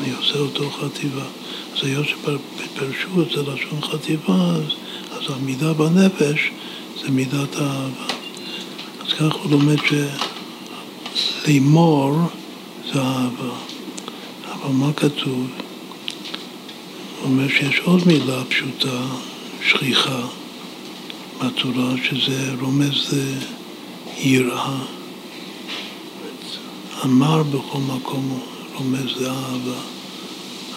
אני 0.00 0.12
עושה 0.18 0.38
אותו 0.38 0.70
חטיבה. 0.70 1.24
אז 1.76 1.84
היות 1.84 2.06
שפרשו 2.08 3.22
את 3.22 3.30
זה 3.30 3.42
לשון 3.42 3.80
חטיבה, 3.82 4.34
אז, 4.34 4.62
אז 5.10 5.22
המידה 5.28 5.72
בנפש 5.72 6.50
זה 7.02 7.10
מידת 7.10 7.56
האהבה. 7.56 8.06
אז 9.06 9.12
כך 9.12 9.34
הוא 9.34 9.50
לומד 9.50 9.78
שלימור 11.14 12.16
זה 12.92 13.00
אהבה. 13.00 13.54
אבל 14.52 14.72
מה 14.72 14.92
כתוב? 14.92 15.46
הוא 17.20 17.30
אומר 17.30 17.48
שיש 17.48 17.78
עוד 17.84 18.06
מילה 18.06 18.44
פשוטה, 18.44 19.00
שכיחה, 19.68 20.20
בתורה, 21.40 21.94
שזה 22.04 22.52
רומז 22.60 23.14
ליראה. 24.22 24.78
אמר 27.04 27.42
בכל 27.42 27.78
מקום 27.78 28.40
רומז 28.74 29.16
לאהבה. 29.20 29.80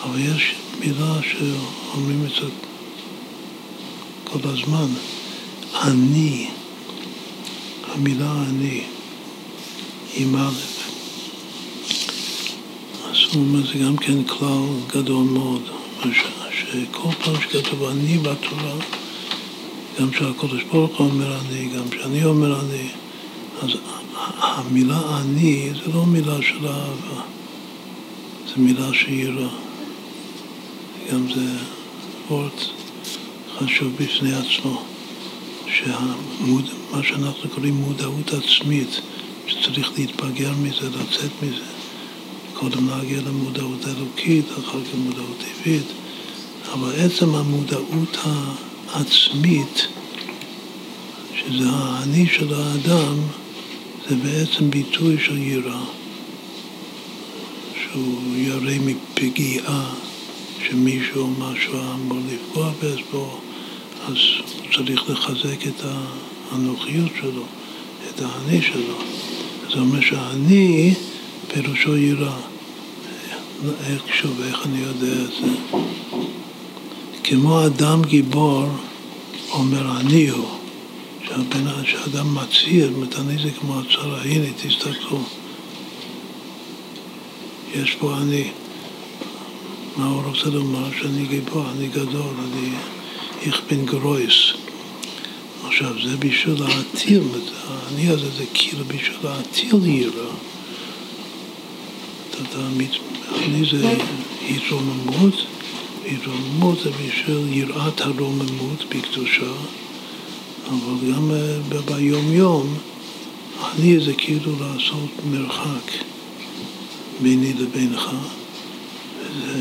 אבל 0.04 0.20
יש 0.20 0.56
מילה 0.80 1.20
שאומרים 1.22 2.26
את 2.26 2.30
זה 2.30 2.48
כל 4.24 4.40
הזמן, 4.50 4.88
אני, 5.82 6.48
המילה 7.84 8.34
אני, 8.50 8.84
עם 10.14 10.36
א'. 10.36 10.50
אז 13.10 13.18
הוא 13.34 13.44
אומר, 13.44 13.68
זה 13.68 13.80
גם 13.80 13.98
כן 13.98 14.24
כלל 14.24 14.66
גדול 14.88 15.24
מאוד, 15.24 15.62
שכל 16.02 17.10
פעם 17.24 17.42
שכתוב 17.42 17.84
אני 17.84 18.18
בתורה, 18.18 18.76
גם 20.00 20.12
כשהקדוש 20.12 20.64
ברוך 20.64 20.98
הוא 20.98 21.08
אומר 21.08 21.40
אני, 21.40 21.70
גם 21.70 21.90
כשאני 21.90 22.26
אומר 22.26 22.60
אני, 22.60 22.90
אז 23.62 23.70
המילה 24.38 25.18
אני 25.22 25.70
זה 25.74 25.92
לא 25.94 26.06
מילה 26.06 26.42
של 26.42 26.68
אהבה, 26.68 27.22
זה 28.48 28.54
מילה 28.58 28.94
של 28.94 29.14
יראה. 29.14 29.50
גם 31.12 31.28
זה 31.36 31.46
וורט 32.30 32.64
חשוב 33.58 33.94
בפני 34.00 34.34
עצמו, 34.34 34.84
שמה 35.68 37.04
שאנחנו 37.04 37.50
קוראים 37.50 37.76
מודעות 37.76 38.34
עצמית, 38.34 39.02
שצריך 39.48 39.92
להתבגר 39.98 40.52
מזה, 40.62 40.90
לצאת 40.90 41.32
מזה. 41.44 41.64
קודם 42.54 42.90
להגיע 42.90 43.22
למודעות 43.22 43.88
אלוקית, 43.88 44.46
אחר 44.52 44.62
כך 44.84 44.90
למודעות 44.94 45.38
טבעית, 45.38 45.86
אבל 46.74 46.92
עצם 46.98 47.36
המודעות 47.36 48.18
העצמית, 48.94 49.88
שזה 51.36 51.70
האני 51.70 52.28
של 52.28 52.54
האדם, 52.54 53.18
זה 54.10 54.16
בעצם 54.16 54.70
ביטוי 54.70 55.18
של 55.20 55.38
יראה, 55.38 55.84
שהוא 57.84 58.36
ירא 58.36 58.74
מפגיעה. 58.86 59.94
שמישהו 60.70 61.22
או 61.22 61.28
משהו 61.28 61.74
אמור 61.74 62.18
לפגוע 62.34 62.72
בו, 63.12 63.40
אז 64.08 64.16
הוא 64.58 64.74
צריך 64.76 65.10
לחזק 65.10 65.68
את 65.68 65.86
הנוחיות 66.52 67.12
שלו, 67.22 67.44
את 68.10 68.22
האני 68.22 68.62
שלו. 68.62 68.96
זה 69.74 69.80
אומר 69.80 70.02
שהאני 70.02 70.94
פירושו 71.48 71.98
יראה. 71.98 72.38
איך, 73.86 74.02
שוב, 74.22 74.42
איך 74.42 74.66
אני 74.66 74.80
יודע 74.80 75.22
את 75.24 75.30
זה? 75.42 75.78
כמו 77.24 77.66
אדם 77.66 78.02
גיבור 78.04 78.66
אומר 79.52 80.00
אני 80.00 80.30
הוא, 80.30 80.46
שאדם 81.86 82.36
מצהיר, 82.36 82.92
זאת 83.00 83.16
אני 83.16 83.44
זה 83.44 83.52
כמו 83.60 83.80
הצהרה, 83.80 84.22
הנה 84.22 84.48
תסתכלו, 84.64 85.24
יש 87.74 87.96
פה 88.00 88.18
אני. 88.18 88.52
מה 89.98 90.06
הוא 90.06 90.24
רוצה 90.24 90.50
לומר? 90.50 90.92
שאני 91.02 91.26
גיבור, 91.26 91.66
אני 91.78 91.88
גדול, 91.88 92.34
אני 92.40 92.70
איך 93.42 93.62
בן 93.70 93.86
גרויס. 93.86 94.54
עכשיו, 95.68 95.94
זה 96.04 96.18
בשביל 96.18 96.56
להטיל, 96.60 97.24
האני 97.68 98.10
הזה 98.10 98.32
זה 98.32 98.44
כאילו 98.54 98.86
בשביל 98.86 99.18
להטיל 99.24 99.86
יראה. 99.86 100.36
אני 103.44 103.66
זה 103.72 103.98
התרוממות, 104.50 105.34
התרוממות 106.06 106.80
זה 106.84 106.90
בשביל 106.90 107.54
יראת 107.54 108.02
הרוממות 108.02 108.84
בקדושה, 108.90 109.52
אבל 110.68 111.12
גם 111.14 111.32
אה, 111.32 111.82
ביום-יום, 111.86 112.78
אני 113.64 114.00
זה 114.00 114.14
כאילו 114.14 114.52
לעשות 114.60 115.10
מרחק 115.32 115.92
ביני 117.22 117.54
לבינך. 117.54 118.10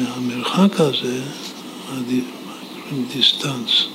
המרחק 0.06 0.80
הזה, 0.80 1.20
דיסטנס, 3.14 3.86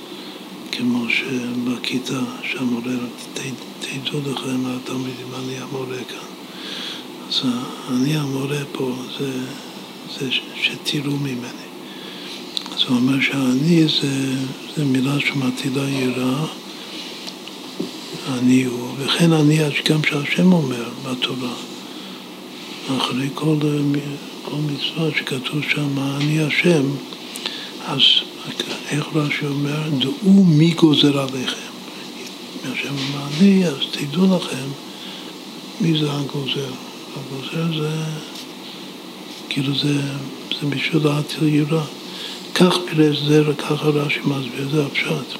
כמו 0.72 1.04
שבכיתה 1.08 2.20
שהמורה, 2.42 2.92
תדעו 3.80 4.20
לכם 4.20 4.60
התלמידים, 4.66 5.26
אני 5.34 5.58
המורה 5.58 5.96
כאן. 6.08 6.30
אז 7.28 7.42
אני 7.90 8.16
המורה 8.16 8.58
פה, 8.72 8.94
זה, 9.18 9.30
זה 10.18 10.28
שתראו 10.62 11.16
ממני. 11.16 11.68
אז 12.72 12.82
הוא 12.88 12.96
אומר 12.96 13.20
שהאני 13.20 13.84
זה, 13.88 14.34
זה 14.76 14.84
מילה 14.84 15.20
שמטילה 15.20 15.88
יראה, 15.88 16.46
אני 18.38 18.64
הוא, 18.64 18.88
וכן 18.98 19.32
אני 19.32 19.58
גם 19.90 20.00
שהשם 20.04 20.52
אומר 20.52 20.88
בתורה, 21.04 21.54
אחרי 22.98 23.28
כל 23.34 23.56
כל 24.42 24.56
מצווה 24.56 25.10
שכתוב 25.18 25.62
שם, 25.68 25.98
אני 25.98 26.40
השם, 26.40 26.82
אז 27.86 28.00
איך 28.90 29.06
רש"י 29.14 29.46
אומר, 29.46 29.88
דעו 29.98 30.44
מי 30.44 30.70
גוזר 30.70 31.18
עליכם. 31.20 31.70
השם 32.72 32.88
אומר 32.88 33.26
אני, 33.40 33.66
אז 33.66 33.78
תדעו 33.90 34.36
לכם 34.36 34.66
מי 35.80 35.98
זה 35.98 36.12
הגוזר. 36.12 36.70
הגוזר 37.16 37.80
זה, 37.80 38.04
כאילו 39.48 39.74
זה, 39.74 40.00
זה 40.60 40.66
בשביל 40.66 41.02
להטיל 41.04 41.48
יראה. 41.48 41.84
כך 42.54 42.78
פירש 42.86 43.18
זה, 43.18 43.42
ככה 43.58 43.88
רש"י 43.88 44.20
מסביר, 44.24 44.68
זה 44.72 44.86
הפשט. 44.86 45.38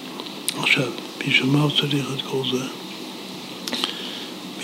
עכשיו, 0.59 0.89
בשביל 1.19 1.51
מה 1.51 1.63
הוא 1.63 1.71
צריך 1.71 2.07
את 2.17 2.23
כל 2.31 2.43
זה? 2.53 2.80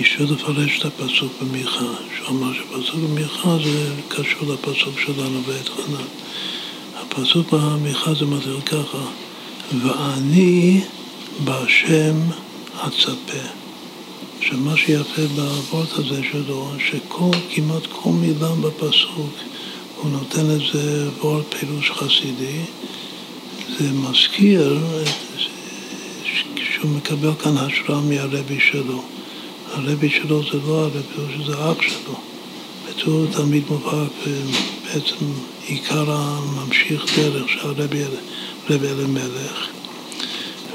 בשביל 0.00 0.32
לפרש 0.32 0.78
את 0.78 0.84
הפסוק 0.84 1.32
במיכה, 1.42 1.92
שהוא 2.16 2.28
אמר 2.28 2.52
שהפסוק 2.54 2.94
במיכה 2.94 3.56
זה 3.64 3.94
קשור 4.08 4.52
לפסוק 4.52 5.00
שלנו 5.00 5.42
בעת 5.42 5.68
חנה. 5.68 6.04
הפסוק 6.96 7.52
במיכה 7.52 8.14
זה 8.14 8.26
מתחיל 8.26 8.60
ככה, 8.60 8.98
ואני 9.82 10.80
בהשם 11.44 12.16
אצפה. 12.74 13.46
עכשיו 14.38 14.58
מה 14.58 14.76
שיפה 14.76 15.22
באבות 15.36 15.92
הזה 15.92 16.20
שלו, 16.32 16.70
שכל, 16.78 17.30
כמעט 17.50 17.86
כל 17.88 18.10
מילה 18.10 18.50
בפסוק 18.60 19.34
הוא 19.96 20.10
נותן 20.10 20.46
לזה 20.46 21.10
וורט 21.20 21.54
פירוש 21.54 21.90
חסידי, 21.90 22.60
זה 23.78 23.92
מזכיר 23.92 24.78
שהוא 26.56 26.90
מקבל 26.90 27.34
כאן 27.42 27.56
השראה 27.56 28.00
מהרבי 28.00 28.60
שלו. 28.60 29.15
הרבי 29.76 30.10
שלו 30.10 30.42
זה 30.42 30.58
לא 30.66 30.80
הרבי, 30.80 30.98
זה 31.46 31.52
אח 31.52 31.82
שלו. 31.82 32.14
הוא 33.04 33.26
תלמיד 33.32 33.62
מובהק, 33.70 34.10
ובעצם 34.26 35.26
עיקר 35.66 36.04
הממשיך 36.12 37.18
דרך 37.18 37.48
של 37.48 37.58
הרבי 37.58 38.02
אלימלך. 38.70 39.68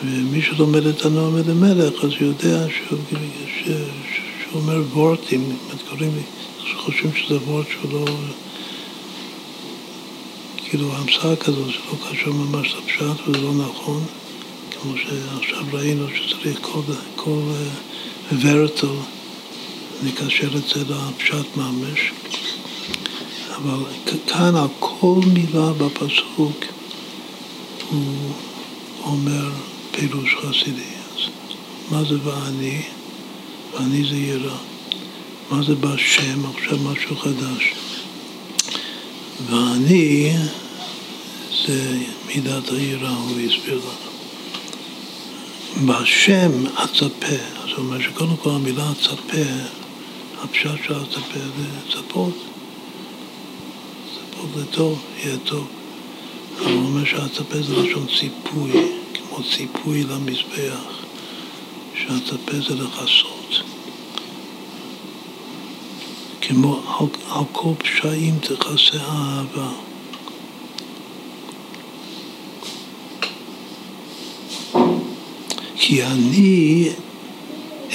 ומי 0.06 0.42
שלומד 0.42 0.86
את 0.86 1.06
הנועם 1.06 1.38
אלימלך, 1.38 2.04
אז 2.04 2.12
יודע 2.20 2.66
שהוא, 2.70 3.00
שהוא 4.44 4.62
אומר 4.62 4.82
וורטים, 4.94 5.56
קוראים 5.90 6.12
לי, 6.16 6.22
חושבים 6.76 7.12
שזה 7.16 7.38
וורט 7.38 7.66
שהוא 7.72 7.92
לא... 7.94 8.06
כאילו 10.58 10.94
המצאה 10.94 11.36
כזו 11.36 11.72
שלא 11.72 12.10
קשור 12.10 12.34
ממש 12.34 12.76
לפשט 12.76 13.28
וזה 13.28 13.42
לא 13.42 13.54
נכון, 13.54 14.04
כמו 14.72 14.94
שעכשיו 14.98 15.64
ראינו 15.74 16.06
שצריך 16.16 16.60
כל, 16.62 16.82
כל 17.16 17.42
ורטל, 18.39 18.88
נקשר 20.04 20.58
את 20.58 20.67
זה 20.67 20.84
לפשט 20.89 21.58
ממש, 21.58 22.12
אבל 23.56 23.84
כאן 24.28 24.56
על 24.56 24.67
כל 24.80 25.20
מילה 25.34 25.74
בפסוק 25.74 26.65
הוא 27.89 28.32
אומר 29.04 29.50
פירוש 29.91 30.36
חסידי. 30.36 30.82
אז 31.15 31.22
מה 31.91 32.04
זה 32.04 32.15
ואני? 32.24 32.82
ואני 33.74 34.04
זה 34.10 34.15
יראה. 34.15 34.58
מה 35.52 35.63
זה 35.63 35.76
בשם? 35.76 36.46
עכשיו 36.46 36.78
משהו 36.78 37.15
חדש. 37.15 37.74
ואני 39.50 40.34
זה 41.67 41.98
מידת 42.28 42.70
היראה, 42.70 43.10
הוא 43.10 43.39
הסביר 43.39 43.80
לנו. 43.80 44.12
בשם 45.94 46.65
אצפה, 46.84 47.61
זאת 47.72 47.80
אומרת 47.80 48.02
שקודם 48.02 48.38
כל 48.38 48.50
המילה 48.50 48.92
אצפה, 48.92 49.52
הפשט 50.44 50.84
של 50.84 50.94
אצפה 50.94 51.40
זה 51.58 51.92
צפות. 51.92 52.34
צפות 54.14 54.50
זה 54.56 54.66
טוב, 54.66 55.02
יהיה 55.24 55.38
טוב. 55.38 55.68
אבל 56.60 56.72
הוא 56.72 56.86
אומר 56.86 57.06
שהצפה 57.06 57.62
זה 57.62 57.76
לשון 57.76 58.06
ציפוי, 58.20 58.72
כמו 59.14 59.44
ציפוי 59.56 60.04
למזבח, 60.04 61.04
שהצפה 61.96 62.60
זה 62.68 62.76
לכסות. 62.84 63.64
כמו 66.42 66.82
על, 67.00 67.08
על 67.30 67.44
כל 67.52 67.74
פשעים 67.78 68.40
תכסה 68.40 68.98
האהבה. 69.02 69.72
כי 75.76 76.04
אני 76.04 76.90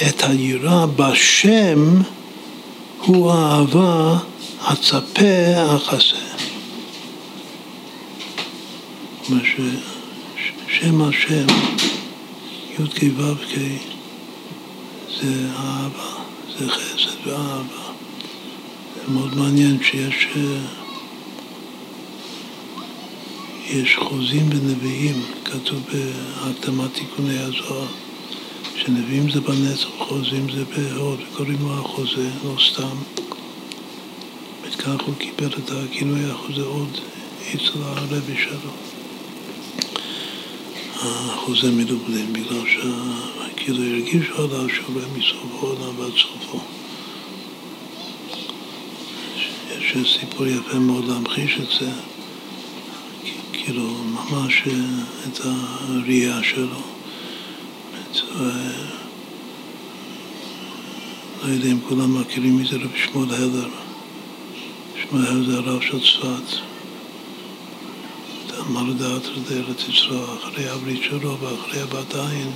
את 0.01 0.23
היראה 0.23 0.85
בשם 0.85 2.01
הוא 3.01 3.31
האהבה 3.31 4.17
הצפה 4.61 5.55
החסה. 5.57 6.15
מה 9.29 9.39
ששם 9.43 11.01
השם, 11.01 11.47
י"ק 12.79 13.03
ו"ק, 13.17 13.59
זה 15.21 15.47
אהבה, 15.55 16.13
זה 16.59 16.69
חסד 16.69 17.27
ואהבה. 17.27 17.91
זה 18.95 19.13
מאוד 19.13 19.37
מעניין 19.37 19.77
שיש 19.83 20.27
יש 23.69 23.95
חוזים 23.95 24.49
ונביאים, 24.49 25.21
כתוב 25.45 25.79
בהקדמת 25.91 26.93
תיקוני 26.93 27.39
הזוהר, 27.39 27.87
שנביאים 28.77 29.31
זה 29.31 29.41
בנצח, 29.41 29.87
חוזים 29.97 30.47
זה 30.51 30.63
בהוד, 30.65 31.19
וקוראים 31.31 31.57
לו 31.61 31.73
החוזה, 31.73 32.29
לא 32.43 32.55
סתם. 32.71 32.97
וכך 34.61 35.01
הוא 35.05 35.15
קיבל 35.17 35.47
את 35.47 35.71
הכינוי 35.71 36.31
החוזה 36.31 36.61
עוד 36.61 36.97
אצל 37.55 37.83
הרבי 37.83 38.35
שלו. 38.37 38.71
החוזה 40.95 41.71
מדובלין, 41.71 42.33
בגלל 42.33 42.63
שכאילו 42.65 43.83
הרגישו 43.83 44.43
עליו 44.43 44.69
שהוא 44.69 44.95
רואה 44.95 45.05
מסוף 45.17 45.63
העולם 45.63 45.99
ועד 45.99 46.11
סופו. 46.11 46.59
יש 49.71 50.17
סיפור 50.19 50.47
יפה 50.47 50.79
מאוד 50.79 51.05
להמחיש 51.05 51.57
את 51.59 51.67
זה. 51.79 51.91
כאילו 53.53 53.83
ממש 53.93 54.63
אה, 54.67 54.73
את 55.27 55.39
הראייה 55.43 56.43
שלו. 56.43 56.96
לא 61.43 61.51
יודע 61.53 61.71
אם 61.71 61.79
כולם 61.87 62.21
מכירים 62.21 62.57
מי 62.57 62.67
זה 62.67 62.75
רב 62.75 62.91
שמואל 62.95 63.33
הלר. 63.33 63.69
שמואל 65.01 65.25
הלר 65.25 65.45
זה 65.45 65.57
הרב 65.57 65.81
של 65.81 65.99
צפת. 65.99 66.57
אמר 68.59 68.93
דעת 68.93 69.21
לארץ 69.25 69.89
ישראל, 69.89 70.37
אחרי 70.43 70.69
הברית 70.69 71.03
שלו 71.03 71.37
ואחרי 71.39 71.81
הבת 71.81 72.15
עין. 72.15 72.51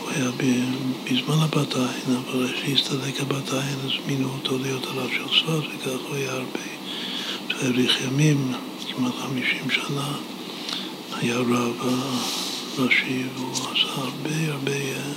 הוא 0.00 0.10
היה 0.10 0.30
בזמן 1.04 1.38
הבת 1.40 1.76
עין, 1.76 2.16
אבל 2.16 2.46
כשהסתלק 2.52 3.20
הבת 3.20 3.52
עין 3.52 3.78
אז 3.84 3.92
מינו 4.06 4.28
אותו 4.28 4.58
להיות 4.58 4.86
הרב 4.86 5.10
של 5.10 5.24
צפת 5.24 5.68
וכך 5.74 6.00
הוא 6.08 6.16
היה 6.16 6.32
הרבה. 6.32 6.68
האריך 7.50 8.00
ימים. 8.00 8.52
כמעט 8.96 9.12
חמישים 9.22 9.70
שנה, 9.70 10.12
היה 11.20 11.38
רב 11.38 12.47
ראשי 12.78 13.22
והוא 13.36 13.52
עשה 13.52 13.94
הרבה 13.94 14.52
הרבה 14.52 14.72
אה, 14.72 15.12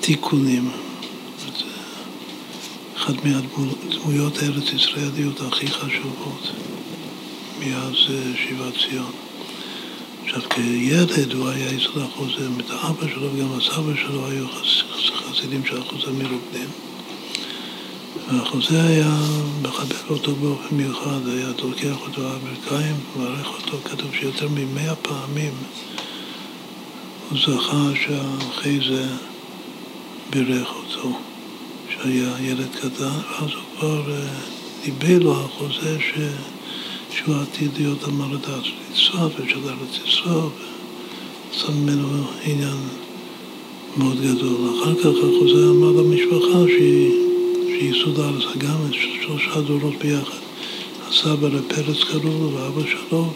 תיקונים. 0.00 0.70
אחת 2.96 3.14
מהדמויות 3.24 4.38
הארץ 4.42 4.72
ישראליות 4.72 5.40
הכי 5.40 5.66
חשובות 5.66 6.50
מאז 7.58 7.94
אה, 8.10 8.32
שיבת 8.36 8.74
ציון. 8.74 9.12
עכשיו, 10.24 10.42
כילד 10.50 11.32
הוא 11.32 11.48
היה 11.48 11.66
אצל 11.66 12.00
החוזה, 12.00 12.48
את 12.60 12.70
האבא 12.70 13.08
שלו 13.14 13.34
וגם 13.34 13.58
הסבא 13.58 13.96
שלו 13.96 14.26
היו 14.26 14.46
חסידים 15.14 15.64
של 15.64 15.78
החוזה 15.80 16.12
מרוקדים. 16.12 16.68
והחוזה 18.28 18.84
היה 18.84 19.16
מחבק 19.62 20.10
אותו 20.10 20.34
באופן 20.34 20.74
מיוחד, 20.76 21.28
היה 21.28 21.52
תוקח 21.52 22.00
אותו 22.00 22.20
על 22.20 22.36
הברכיים, 22.36 22.96
מברך 23.16 23.46
אותו, 23.46 23.78
כתוב 23.84 24.14
שיותר 24.20 24.48
ממאה 24.48 24.94
פעמים 24.94 25.52
הוא 27.30 27.38
זכה 27.38 27.90
שאחרי 27.94 28.78
זה 28.88 29.06
בירך 30.30 30.68
אותו, 30.74 31.18
שהיה 31.90 32.32
ילד 32.40 32.68
קטן, 32.74 33.18
ואז 33.30 33.40
הוא 33.40 33.78
כבר 33.78 34.12
אה, 34.12 34.26
דיבר 34.84 35.18
לו 35.18 35.32
החוזה 35.32 35.96
ש... 36.00 36.18
שהוא 37.10 37.34
עתיד 37.34 37.70
להיות 37.78 38.04
המרדה 38.04 38.58
של 38.62 38.72
ישראל 38.92 39.26
ושל 39.26 39.68
ארץ 39.68 39.98
ישראל, 40.06 40.48
ועשה 41.50 41.72
ממנו 41.72 42.26
עניין 42.44 42.76
מאוד 43.96 44.20
גדול. 44.20 44.70
אחר 44.80 44.94
כך 44.94 45.06
החוזה 45.06 45.70
אמר 45.70 45.90
למשפחה 45.90 46.58
שהיא 46.68 47.10
שיסוד 47.66 48.20
הארץ, 48.20 48.56
גם 48.58 48.76
שלושה 48.92 49.60
דורות 49.60 49.94
ביחד. 49.98 50.38
הסבא 51.08 51.48
לפרץ 51.48 52.04
קראו 52.04 52.22
לו, 52.24 52.52
ואבא 52.52 52.82
שלו, 52.90 53.32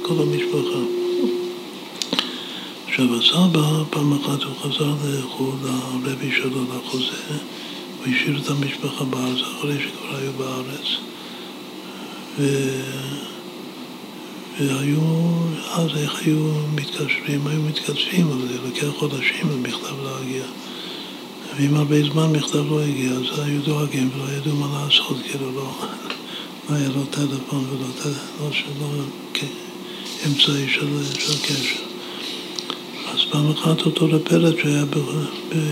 וכל 0.00 0.14
המשפחה. 0.22 1.03
עכשיו 2.94 3.18
הסבא, 3.18 3.82
פעם 3.90 4.12
אחת 4.12 4.42
הוא 4.42 4.54
חזר 4.62 4.94
לחו"ל, 5.04 5.54
לרבי 6.04 6.32
שלו, 6.32 6.62
לחוזה, 6.62 7.16
הוא 7.98 8.14
השאיר 8.14 8.40
את 8.42 8.50
המשפחה 8.50 9.04
בארץ, 9.04 9.38
אחרי 9.40 9.76
שכבר 9.80 10.16
היו 10.16 10.32
בארץ. 10.32 10.86
ו... 12.38 12.70
והיו, 14.60 15.00
אז 15.72 15.90
איך 15.96 16.22
היו 16.26 16.52
מתקשרים? 16.74 17.46
היו 17.46 17.62
מתקשרים, 17.62 18.26
אבל 18.26 18.48
זה 18.48 18.58
לוקח 18.64 18.98
חודשים 18.98 19.50
למכתב 19.50 19.94
להגיע. 20.04 20.44
ואם 21.56 21.76
הרבה 21.76 22.02
זמן 22.02 22.32
מכתב 22.32 22.70
לא 22.70 22.80
הגיע, 22.82 23.10
אז 23.10 23.38
היו 23.38 23.62
דואגים 23.62 24.10
ולא 24.14 24.32
ידעו 24.32 24.56
מה 24.56 24.84
לעשות, 24.84 25.16
כאילו 25.30 25.52
לא, 25.52 25.72
לא 26.70 26.76
היה 26.76 26.88
לו 26.88 27.04
טלפון 27.10 27.64
ולא 27.70 27.88
לא, 28.40 28.52
שלא, 28.52 28.88
אמצעי 30.26 30.68
של, 30.68 30.88
של 31.18 31.38
קשר. 31.42 31.83
פעם 33.34 33.50
אחת 33.50 33.80
אותו 33.86 34.06
לפלט 34.06 34.54
שהיה 34.62 34.84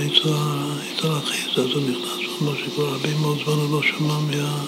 אצל 0.07 1.09
החיס, 1.09 1.59
אז 1.59 1.71
הוא 1.75 1.83
נכנס, 1.83 2.27
הוא 2.39 2.49
אמר 2.49 2.59
שכבר 2.59 2.89
הרבה 2.89 3.09
מאוד 3.21 3.39
זמן 3.45 3.55
הוא 3.55 3.73
לא 3.73 3.83
שמע 3.83 4.19
מה, 4.19 4.65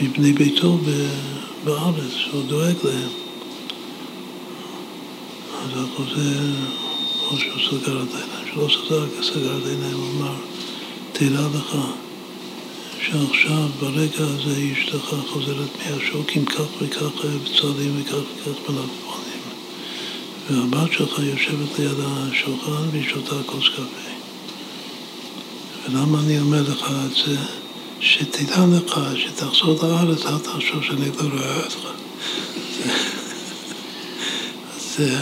מבני 0.00 0.32
ביתו 0.32 0.78
בארץ, 1.64 2.12
הוא 2.32 2.42
דואג 2.42 2.74
להם. 2.84 3.08
אז 5.64 5.70
החוזה, 5.74 6.40
או 7.30 7.36
שהוא 7.36 7.80
סגר 7.80 8.02
את 8.02 8.14
העיניים. 8.14 8.56
לא 8.56 8.68
סגר, 8.68 9.22
סגר 9.22 9.58
את 9.58 9.66
העיניים, 9.66 9.96
הוא 9.96 10.10
אמר, 10.18 10.34
תדע 11.12 11.46
לך 11.54 11.76
שעכשיו, 13.02 13.68
ברגע 13.80 14.24
הזה, 14.24 14.54
אשתך 14.72 15.14
חוזרת 15.28 15.70
מהשוק 15.78 16.30
עם 16.36 16.44
כך 16.44 16.82
וכך 16.82 17.24
בצעדים 17.44 18.00
וכך 18.00 18.14
וכך 18.14 18.70
מלפפונים. 18.70 19.05
והבת 20.50 20.92
שלך 20.92 21.18
יושבת 21.18 21.78
ליד 21.78 21.96
השולחן 22.00 22.88
והיא 22.90 23.08
שותה 23.08 23.34
כוס 23.46 23.68
קפה. 23.68 24.10
ולמה 25.88 26.20
אני 26.20 26.40
אומר 26.40 26.62
לך 26.62 26.90
את 27.06 27.16
זה? 27.26 27.36
שתדע 28.00 28.64
לך, 28.72 29.00
שתחזור 29.16 29.78
לארץ, 29.82 30.26
אל 30.26 30.38
תחשוב 30.38 30.82
שאני 30.82 31.06
לא 31.06 31.28
רואה 31.32 31.64
אותך. 31.64 31.78
זה, 34.96 35.18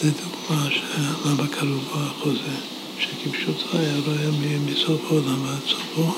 זה 0.00 0.10
דוגמה 0.10 0.68
למה 1.24 1.46
קראו 1.46 1.78
פה 1.92 1.98
החוזה, 1.98 2.54
שכפשוטו 3.00 3.78
היה 3.78 3.94
רואה 4.06 4.58
מסוף 4.66 5.00
העולם 5.04 5.42
ועד 5.44 5.62
סופו 5.68 6.14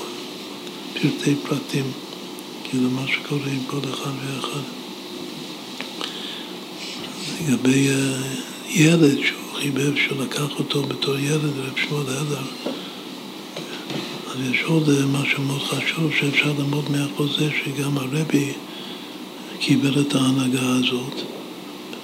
פרטי 0.93 1.35
פרטים, 1.47 1.91
כאילו 2.63 2.89
מה 2.89 3.07
שקורה 3.07 3.47
עם 3.47 3.63
כל 3.67 3.89
אחד 3.93 4.11
ואחד. 4.25 4.76
לגבי 7.47 7.89
ילד 8.69 9.17
שהוא 9.17 9.53
חיבב, 9.55 9.95
שהוא 9.95 10.23
לקח 10.23 10.59
אותו 10.59 10.83
בתור 10.83 11.17
ילד, 11.17 11.57
רב 11.57 11.77
שמואל 11.87 12.05
הדר, 12.09 12.71
אז 14.31 14.37
יש 14.51 14.63
עוד 14.63 14.89
אה, 14.89 15.05
משהו 15.05 15.43
מאוד 15.43 15.61
חשוב 15.61 16.11
שאפשר 16.19 16.53
לעמוד 16.57 16.91
מהחוזה 16.91 17.49
שגם 17.63 17.97
הרבי 17.97 18.53
קיבל 19.59 20.01
את 20.01 20.15
ההנהגה 20.15 20.75
הזאת. 20.75 21.21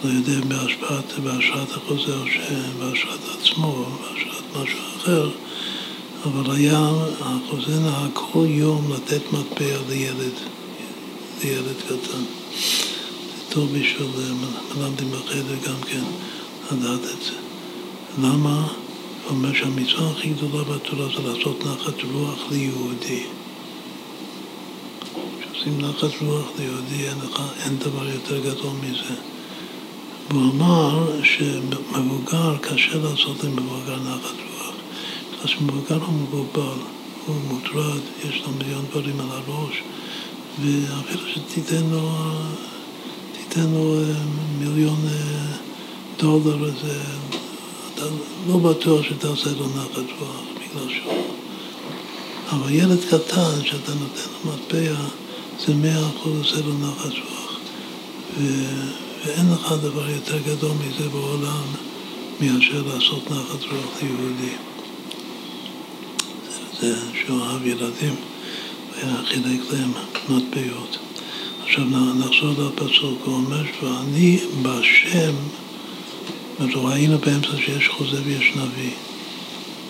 לא 0.04 0.10
יודע 0.10 0.48
בהשפעת, 0.48 1.20
בהשראת 1.24 1.72
החוזר, 1.72 2.24
בהשראת 2.80 3.20
עצמו, 3.40 3.86
בהשראת 3.86 4.44
משהו 4.56 4.80
אחר, 4.98 5.30
אבל 6.24 6.56
היה, 6.56 6.90
החוזה 7.22 7.80
נהג 7.80 8.12
כל 8.14 8.46
יום 8.50 8.94
לתת 8.94 9.22
מטבע 9.34 9.78
לילד, 9.90 10.34
לילד 11.44 11.82
קטן. 11.88 12.24
טוב 13.54 13.70
בשביל 13.70 14.08
מלמדים 14.76 15.12
בחדר 15.12 15.56
גם 15.68 15.82
כן 15.82 16.04
לדעת 16.72 17.00
את 17.00 17.24
זה. 17.24 17.36
למה? 18.22 18.68
הוא 19.24 19.30
אומר 19.30 19.54
שהמצווה 19.54 20.12
הכי 20.12 20.30
גדולה 20.30 20.64
בתורה 20.64 21.08
זה 21.08 21.28
לעשות 21.28 21.66
נחת 21.66 21.94
רוח 22.14 22.40
ליהודי. 22.52 23.24
כשעושים 25.42 25.82
נחת 25.82 26.22
רוח 26.22 26.46
ליהודי 26.60 27.08
אין, 27.08 27.18
לך, 27.18 27.42
אין 27.64 27.78
דבר 27.78 28.10
יותר 28.10 28.40
גדול 28.40 28.72
מזה. 28.84 29.16
והוא 30.30 30.52
אמר 30.52 31.22
שמבוגר, 31.24 32.58
קשה 32.62 32.98
לעשות 32.98 33.44
למבוגר 33.44 34.00
נחת 34.00 34.36
רוח. 34.54 34.76
אז 35.44 35.50
מבוגר 35.62 36.04
הוא 36.06 36.14
מבוגר, 36.14 36.74
הוא 37.26 37.36
מוטרד, 37.48 38.02
יש 38.30 38.42
לו 38.46 38.52
מיליון 38.58 38.86
דברים 38.92 39.20
על 39.20 39.28
הראש, 39.32 39.82
ואפילו 40.62 41.22
שתיתן 41.34 41.84
לו, 41.92 42.10
תיתן 43.54 43.70
לו 43.70 44.00
אה, 44.00 44.14
מיליון 44.60 45.00
אה, 45.08 45.56
דולר, 46.20 46.72
זה, 46.82 47.00
אתה 47.94 48.06
לא 48.48 48.58
בטוח 48.58 49.04
שתעשה 49.04 49.50
לו 49.60 49.68
נחת 49.68 50.10
רוח, 50.20 50.42
בגלל 50.56 50.90
שהוא... 50.90 51.24
אבל 52.50 52.72
ילד 52.72 53.00
קטן 53.10 53.66
שאתה 53.66 53.92
נותן 53.94 54.30
לו 54.46 54.52
מטבע, 54.52 55.06
זה 55.66 55.74
מאה 55.74 56.08
אחוז 56.08 56.38
עושה 56.38 56.56
לו 56.66 56.74
נחת 56.74 57.12
רוח. 57.12 57.60
ו... 58.38 58.44
ואין 59.26 59.54
לך 59.54 59.74
דבר 59.82 60.10
יותר 60.10 60.38
גדול 60.38 60.72
מזה 60.72 61.10
בעולם 61.10 61.66
מאשר 62.40 62.84
לעשות 62.94 63.32
נחת 63.32 63.64
רוח 63.72 64.02
ליהודי. 64.02 64.56
זה 66.82 66.96
שהוא 67.26 67.42
אהב 67.44 67.66
ילדים 67.66 68.16
וחילק 68.98 69.62
להם 69.72 69.92
מטבעות. 70.30 70.98
עכשיו 71.64 71.86
נחזור 72.20 72.54
לפסוק, 72.64 73.20
הוא 73.26 73.36
אומר 73.36 73.64
ואני 73.84 74.40
בשם, 74.62 75.34
ראינו 76.60 77.18
באמצע 77.18 77.58
שיש 77.66 77.88
חוזה 77.88 78.22
ויש 78.26 78.52
נביא, 78.56 78.92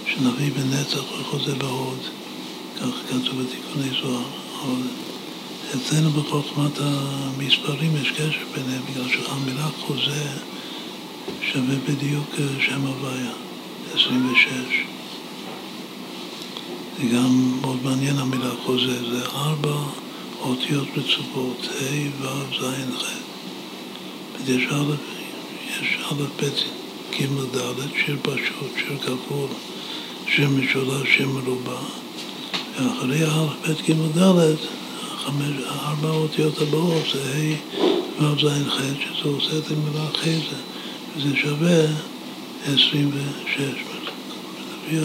שנביא 0.08 0.52
בנצח 0.52 1.04
וחוזה 1.20 1.56
בהוד, 1.56 2.00
כך 2.78 2.88
כתוב 3.10 3.42
בתיקוני 3.42 4.02
זוהר. 4.02 4.24
אצלנו 5.76 6.10
בחוכמת 6.10 6.72
המספרים 6.80 7.92
יש 8.02 8.12
קשר 8.12 8.44
ביניהם, 8.56 8.82
בגלל 8.92 9.10
שהמילה 9.10 9.68
חוזה 9.80 10.28
שווה 11.42 11.76
בדיוק 11.90 12.36
שם 12.60 12.82
הוויה, 12.82 13.32
26. 13.94 14.48
זה 16.98 17.04
גם 17.16 17.58
מאוד 17.62 17.78
מעניין 17.84 18.18
המילה 18.18 18.50
חוזה, 18.66 19.12
זה 19.12 19.26
ארבע 19.26 19.76
אותיות 20.44 20.88
רצופות, 20.98 21.68
ה', 21.72 22.24
ו', 22.24 22.28
ז', 22.60 22.98
ח'. 22.98 23.06
יש 24.48 24.64
א', 24.72 24.94
יש 25.82 25.98
א', 26.12 26.14
ב', 26.14 26.50
ג', 27.12 27.58
ד', 27.58 27.82
שיר 28.06 28.18
פשוט, 28.22 28.72
שיר 28.78 28.98
כפול, 28.98 29.50
שיר 30.28 30.50
משולש, 30.50 31.18
שיר 31.18 31.28
מרובע, 31.28 31.80
ואחרי 32.76 33.26
א', 33.26 33.48
ב', 33.68 33.92
ג', 33.92 34.18
ד', 34.18 34.56
ארבע 35.68 36.08
האותיות 36.08 36.62
הבאות 36.62 37.04
זה 37.14 37.22
ה' 38.20 38.24
ו' 38.24 38.40
ז' 38.40 38.68
ח', 38.68 38.80
שזה 38.80 39.30
עושה 39.30 39.58
את 39.58 39.72
המילה 39.72 40.08
ח' 40.14 40.28
וזה 41.18 41.36
שווה 41.36 41.86
26. 42.64 43.60
לפי 44.88 45.00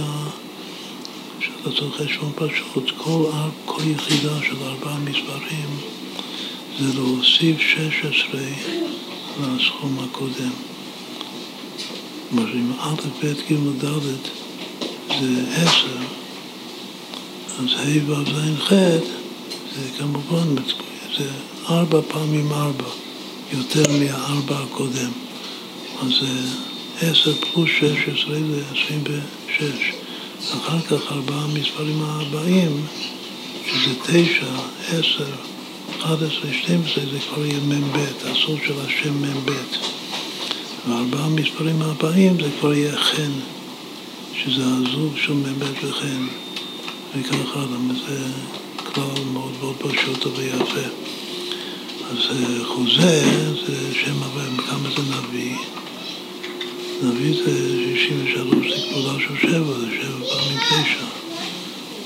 צריך 1.64 1.94
חשבון 1.96 2.32
פשוט, 2.34 2.90
כל, 2.96 3.30
כל 3.64 3.82
יחידה 3.86 4.42
של 4.42 4.56
ארבעה 4.62 4.98
מספרים 4.98 5.68
זה 6.78 6.94
להוסיף 6.94 7.60
16 7.60 8.40
לסכום 9.40 9.98
הקודם. 10.04 10.50
כלומר, 12.30 12.52
אם 12.54 12.72
א', 12.80 12.94
ב', 13.22 13.26
ג', 13.26 13.84
ד' 13.84 14.00
זה 15.20 15.44
10, 15.52 15.86
אז 17.58 17.70
ה' 17.76 18.10
ו' 18.10 18.24
ז' 18.24 18.60
ח' 18.60 18.72
זה 19.74 19.88
כמובן, 19.98 20.62
זה 21.18 21.30
ארבע 21.68 22.00
פעמים 22.08 22.52
ארבע, 22.52 22.88
יותר 23.52 23.92
מהארבע 23.92 24.58
הקודם. 24.58 25.10
אז 26.02 26.10
זה 26.20 26.26
עשר 27.00 27.34
פלוס 27.34 27.70
שש 27.78 28.08
עשרה 28.08 28.38
זה 28.50 28.62
עשרים 28.72 29.04
ושש. 29.04 29.97
אחר 30.40 30.80
כך 30.80 31.12
ארבעה 31.12 31.46
מספרים 31.46 32.02
הבאים, 32.02 32.86
שזה 33.66 33.94
תשע, 34.02 34.46
עשר, 34.88 35.30
אחד 35.98 36.22
עשרה, 36.22 36.52
שתים 36.62 36.82
עשרה, 36.84 37.04
זה 37.12 37.18
כבר 37.28 37.46
יהיה 37.46 37.60
מ"ב, 37.60 37.96
הסוד 38.24 38.58
של 38.66 38.74
השם 38.86 39.22
מ"ב. 39.22 39.50
וארבעה 40.88 41.24
המספרים 41.24 41.82
הבאים 41.82 42.36
זה 42.42 42.48
כבר 42.60 42.74
יהיה 42.74 42.96
חן, 42.96 43.30
שזה 44.34 44.62
הזוג 44.64 45.16
של 45.16 45.32
מ"ב 45.32 45.62
וחן, 45.84 46.26
וכך 47.16 47.56
הלאה. 47.56 47.94
זה 48.06 48.26
כלל 48.94 49.24
מאוד 49.32 49.52
מאוד 49.60 49.76
פשוט 49.78 50.26
ויפה. 50.26 50.88
אז 52.10 52.18
אה, 52.30 52.64
חוזה 52.64 53.22
זה 53.66 53.94
שם 53.94 54.22
הווה, 54.22 54.44
כמה 54.66 54.88
זה 54.96 55.02
נביא? 55.02 55.56
נביא 57.02 57.34
זה 57.44 57.52
63, 57.96 58.70
זה 58.70 58.86
כבודה 58.90 59.18
של 59.20 59.48
שבע, 59.48 59.72
זה 59.78 59.86
שבע 59.90 60.26
פעמים 60.28 60.58
תשע. 60.58 61.04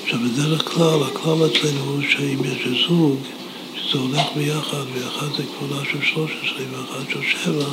עכשיו 0.03 0.19
בדרך 0.19 0.73
כלל, 0.75 1.03
הכלל 1.03 1.47
אצלנו 1.47 1.81
הוא 1.85 2.03
שאם 2.09 2.39
יש 2.45 2.87
זוג, 2.89 3.17
שזה 3.77 3.99
הולך 3.99 4.27
ביחד, 4.37 4.85
ואחד 4.95 5.27
זה 5.37 5.43
כבודה 5.59 5.85
של 5.93 6.03
13 6.03 6.67
ואחד 6.71 7.11
של 7.11 7.21
שבע, 7.23 7.69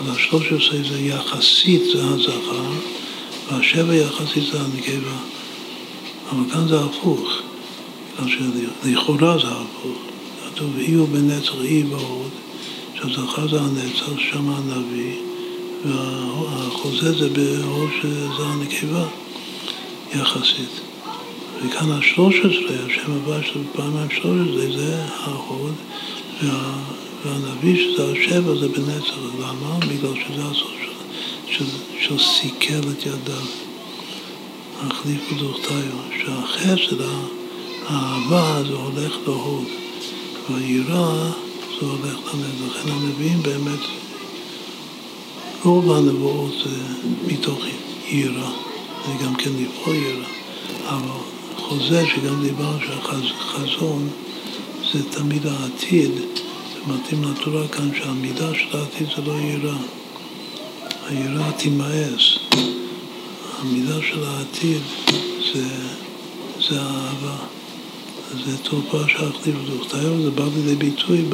אז 0.00 0.08
ה-13 0.08 0.88
זה 0.90 1.00
יחסית 1.00 1.82
זה 1.92 2.04
הזכר, 2.04 2.72
והשבע 3.50 3.94
יחסית 3.94 4.44
זה 4.52 4.60
הנקבה. 4.60 5.16
אבל 6.30 6.50
כאן 6.52 6.68
זה 6.68 6.80
הפוך. 6.80 7.28
לכאורה 8.84 9.38
זה 9.38 9.48
הפוך. 9.48 9.98
כתוב 10.54 10.78
אי 10.78 10.92
הוא 10.92 11.08
בנצח 11.08 11.54
אי 11.64 11.84
ועוד, 11.90 12.30
שהזכר 12.94 13.48
זה 13.48 13.60
הנצח, 13.60 14.18
שם 14.18 14.50
הנביא, 14.50 15.14
והחוזה 15.84 17.12
זה 17.12 17.28
באור 17.28 17.86
שזה 18.02 18.42
הנקבה, 18.46 19.06
יחסית. 20.14 20.80
וכאן 21.62 21.90
השלוש 21.90 22.34
עשרה, 22.38 22.86
השם 22.86 23.12
הבא 23.12 23.42
של 23.42 23.60
פעמיים 23.72 24.10
שלוש 24.10 24.48
עשרה, 24.48 24.76
זה 24.76 25.04
ההוד, 25.20 25.74
וה, 26.42 26.74
והנביא 27.24 27.76
שזה 27.76 28.12
השבע 28.12 28.54
זה 28.54 28.68
בנצח. 28.68 29.18
למה? 29.40 29.78
בגלל 29.78 30.14
שזה 30.14 30.44
הסוף 30.50 30.72
של, 31.46 31.54
של, 31.58 31.64
של 32.00 32.18
סיכל 32.18 32.88
את 32.90 33.06
ידיו. 33.06 33.46
החליפו 34.80 35.34
דוכתיו, 35.34 35.98
שהחסד, 36.24 37.00
האהבה 37.86 38.62
זה 38.68 38.74
הולך 38.74 39.12
להוד, 39.26 39.64
והיראה 40.50 41.30
זה 41.80 41.86
הולך 41.86 42.34
לנד. 42.34 42.70
לכן 42.70 42.90
הנביאים 42.90 43.42
באמת, 43.42 43.80
רוב 45.64 45.92
הנבואות 45.92 46.52
זה 46.64 46.76
מתוך 47.26 47.58
יראה, 48.08 48.50
זה 49.06 49.24
גם 49.24 49.34
כן 49.34 49.50
לבחור 49.60 49.94
יראה, 49.94 50.28
אבל 50.88 51.20
חוזה 51.56 52.06
שגם 52.06 52.42
דיברנו 52.42 52.78
שהחזון 52.80 54.08
זה 54.92 55.10
תמיד 55.10 55.46
העתיד, 55.46 56.10
זה 56.74 56.92
מתאים 56.92 57.24
לתורה 57.24 57.68
כאן 57.68 57.90
שהמידה 57.94 58.54
של 58.54 58.76
העתיד 58.76 59.06
זה 59.16 59.22
לא 59.22 59.32
יראה, 59.32 59.76
היראה 61.06 61.52
תימאס, 61.52 62.38
המידה 63.58 64.02
של 64.02 64.24
העתיד 64.24 64.82
זה, 65.54 65.64
זה 66.68 66.80
האהבה. 66.80 67.36
זה 68.44 68.58
תרופה 68.58 68.98
שהחליף 69.08 69.56
דוכתיו, 69.66 70.22
זה 70.22 70.30
בא 70.30 70.44
לידי 70.56 70.74
ביטוי 70.74 71.24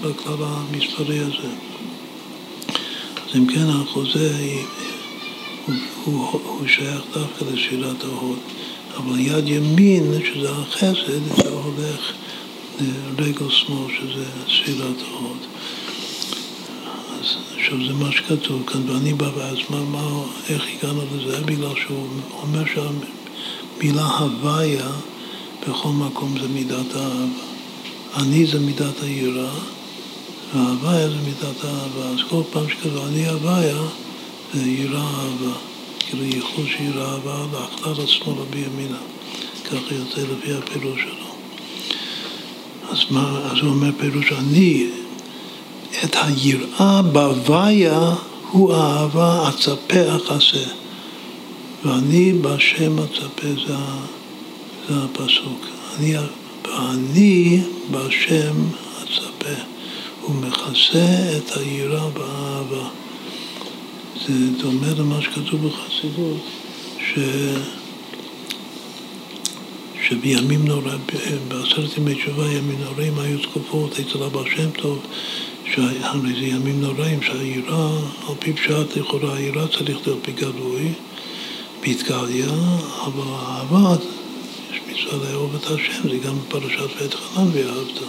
בכלל 0.00 0.34
המספרי 0.40 1.18
הזה. 1.18 1.69
אז 3.30 3.36
אם 3.36 3.46
כן, 3.46 3.66
החוזה 3.68 4.36
הוא, 5.66 5.74
הוא, 6.04 6.40
הוא 6.44 6.66
שייך 6.66 7.02
דווקא 7.14 7.44
לשירת 7.52 8.04
ההוד, 8.04 8.38
אבל 8.96 9.20
יד 9.20 9.48
ימין, 9.48 10.12
שזה 10.24 10.50
החסד, 10.50 11.42
זה 11.42 11.48
הולך 11.50 12.12
לרגל 12.80 13.50
שמאל, 13.50 13.92
שזה 14.00 14.24
ספירת 14.46 14.96
ההוד. 15.10 15.36
אז 17.20 17.26
עכשיו 17.56 17.86
זה 17.86 17.92
מה 17.92 18.12
שכתוב 18.12 18.62
כאן, 18.66 18.90
ואני 18.90 19.14
בא 19.14 19.30
ואז 19.36 19.58
מה, 19.70 19.84
מה, 19.84 20.22
איך 20.48 20.62
הגענו 20.78 21.02
לזה? 21.16 21.40
בגלל 21.40 21.74
שהוא 21.86 22.06
אומר 22.42 22.62
שהמילה 22.64 24.06
הוויה 24.06 24.90
בכל 25.68 25.88
מקום 25.88 26.34
זה 26.40 26.48
מידת 26.48 26.94
האהבה. 26.94 27.50
אני 28.16 28.46
זה 28.46 28.58
מידת 28.58 29.02
היראה, 29.02 29.50
וההוויה 30.54 31.08
זה 31.08 31.16
מידת 31.24 31.64
האהבה. 31.64 32.08
אז 32.08 32.18
כל 32.28 32.42
פעם 32.50 32.68
שכתוב 32.68 33.06
אני 33.06 33.28
הוויה, 33.28 33.82
זה 34.54 34.70
יראה 34.70 35.02
אהבה. 35.02 35.56
כאילו 35.98 36.24
ייחוד 36.24 36.66
של 36.66 36.84
יראה 36.84 37.12
אהבה 37.12 37.46
לאכלל 37.52 38.04
השמאלה 38.04 38.44
בימינה. 38.50 38.98
ככה 39.64 39.94
יוצא 39.94 40.20
לפי 40.20 40.52
הפירוש 40.52 41.00
שלו. 41.00 41.30
אז, 42.90 42.98
מה, 43.10 43.40
אז 43.44 43.58
הוא 43.62 43.70
אומר 43.70 43.90
פירוש, 43.98 44.32
אני 44.32 44.86
את 46.04 46.16
היראה 46.22 47.02
בהוויה 47.02 48.14
הוא 48.50 48.74
אהבה 48.74 49.48
אצפה 49.48 50.16
אחסה. 50.16 50.70
ואני 51.84 52.32
בהשם 52.32 52.98
אצפה, 52.98 53.48
זה, 53.66 53.74
זה 54.88 54.94
הפסוק. 55.04 55.66
אני, 55.98 56.14
ואני 56.64 57.60
אצפה. 57.90 58.89
הוא 60.30 60.42
מכסה 60.42 61.36
את 61.36 61.56
היראה 61.56 62.08
באהבה. 62.08 62.88
זה 64.26 64.32
דומה 64.62 64.86
למה 64.98 65.22
שכתוב 65.22 65.66
בחסידות, 65.66 66.40
ש... 66.98 67.18
שבימים 70.08 70.64
נוראים, 70.64 70.98
בעשרת 71.48 71.96
ימי 71.98 72.14
תשובה, 72.14 72.52
ימים 72.52 72.78
נוראים 72.84 73.18
היו 73.18 73.38
תקופות 73.38 73.98
אצל 74.00 74.22
אבא 74.22 74.40
שם 74.56 74.70
טוב, 74.70 74.98
שהרי 75.74 76.32
זה 76.40 76.46
ימים 76.46 76.80
נוראים, 76.80 77.22
שהיראה, 77.22 77.98
על 78.28 78.34
פי 78.38 78.52
פשט 78.52 78.96
לכאורה, 78.96 79.36
היראה 79.36 79.68
צריך 79.68 80.06
להיות 80.06 80.28
בגלוי, 80.28 80.92
בהתגליה, 81.82 82.48
אבל 83.04 83.24
האהבה, 83.26 83.96
יש 84.72 84.80
מצווה 84.88 85.30
לאהוב 85.30 85.54
את 85.54 85.66
השם, 85.66 86.08
זה 86.10 86.18
גם 86.18 86.34
בפרשת 86.38 87.00
ואת 87.00 87.14
חנן 87.14 87.46
ואהבת. 87.52 88.00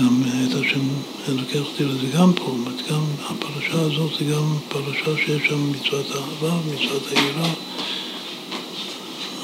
גם 0.00 0.22
את 0.22 0.54
השם 0.54 0.80
לוקח 1.28 1.68
אותי 1.72 1.84
לזה 1.84 2.06
גם 2.18 2.32
פה, 2.32 2.56
זאת 2.64 2.90
גם 2.90 3.02
הפרשה 3.24 3.80
הזאת 3.80 4.12
זה 4.18 4.24
גם 4.24 4.56
פרשה 4.68 5.24
שיש 5.26 5.48
שם 5.48 5.72
מצוות 5.72 6.06
האהבה, 6.10 6.58
מצוות 6.72 7.02
היראה. 7.10 7.50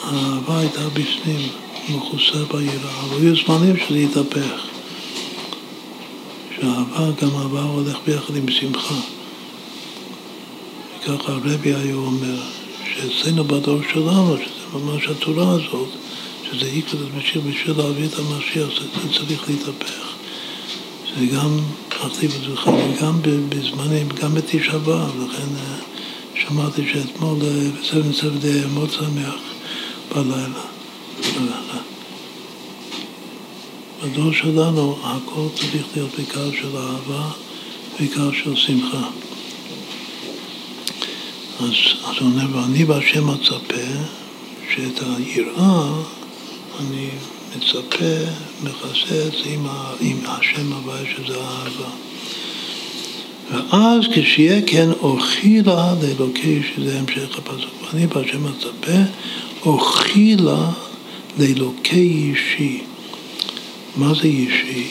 האהבה 0.02 0.58
הייתה 0.58 0.88
בפנים, 0.88 1.48
מכוסה 1.88 2.44
ביראה, 2.52 3.00
אבל 3.00 3.20
היו 3.20 3.36
זמנים 3.36 3.76
שזה 3.76 3.98
התהפך. 3.98 4.66
שהאהבה, 6.56 7.10
גם 7.22 7.36
אהבה 7.36 7.62
הולך 7.62 7.98
ביחד 8.06 8.36
עם 8.36 8.50
שמחה. 8.50 9.00
וככה 10.98 11.32
הרבי 11.32 11.74
היה 11.74 11.94
אומר, 11.94 12.40
שאצלנו 12.94 13.44
בדור 13.44 13.80
שלנו, 13.92 14.36
שזה 14.36 14.78
ממש 14.78 15.06
התורה 15.08 15.50
הזאת, 15.52 15.88
שזה 16.50 16.66
איקרא 16.66 17.00
בשביל 17.18 17.42
בשביל 17.42 17.76
להביא 17.76 18.06
את 18.06 18.18
המשיח, 18.18 18.68
זה 18.80 19.18
צריך 19.18 19.48
להתהפך. 19.48 20.11
זה 21.18 21.26
גם 21.26 21.58
אכתיב 21.88 22.34
את 22.34 22.40
זה 22.40 22.70
גם 23.00 23.20
בזמנים, 23.48 24.08
גם 24.08 24.34
בתשעה 24.34 24.78
באב, 24.78 25.22
לכן 25.22 25.56
אה, 25.56 25.76
שמעתי 26.34 26.82
שאתמול 26.92 27.38
אה, 27.42 27.68
בסבב 27.80 28.08
מצב 28.08 28.46
מאוד 28.74 28.90
שמח 28.90 29.34
בלילה. 30.14 30.72
בדור 34.02 34.32
שלנו 34.32 34.98
הכל 35.02 35.46
צריך 35.54 35.86
להיות 35.94 36.10
בעיקר 36.16 36.50
של 36.52 36.76
אהבה, 36.76 37.30
בעיקר 37.98 38.32
של 38.32 38.56
שמחה. 38.56 39.08
אז, 41.60 41.72
אז 42.04 42.16
הוא 42.20 42.28
אומר, 42.28 42.56
ואני 42.56 42.84
בהשם 42.84 43.30
אצפה 43.30 43.84
שאת 44.74 45.02
היראה 45.02 45.92
אני 46.80 47.08
מצפה, 47.56 48.30
מחסס 48.62 49.42
עם, 49.44 49.66
עם 50.00 50.16
השם 50.24 50.72
הוויה 50.72 51.02
שזה 51.16 51.36
אהבה. 51.36 51.90
ואז 53.50 54.04
כשיהיה 54.14 54.62
כן 54.66 54.88
אוכילה 55.02 55.94
לאלוקי, 56.02 56.62
שזה 56.74 56.98
המשך 56.98 57.38
הפסוק, 57.38 57.70
ואני 57.82 58.06
בהשם 58.06 58.44
מצפה, 58.44 58.98
אוכילה 59.66 60.70
לאלוקי 61.38 62.32
אישי. 62.34 62.82
מה 63.96 64.14
זה 64.14 64.22
אישי? 64.22 64.88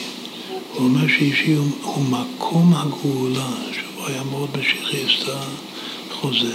הוא 0.74 0.84
אומר 0.84 1.08
שאישי 1.08 1.52
הוא, 1.52 1.66
הוא 1.82 2.04
מקום 2.04 2.74
הגאולה, 2.74 3.50
שבו 3.72 4.06
היה 4.06 4.22
מאוד 4.30 4.48
משיחיסט 4.58 5.28
החוזה. 6.10 6.52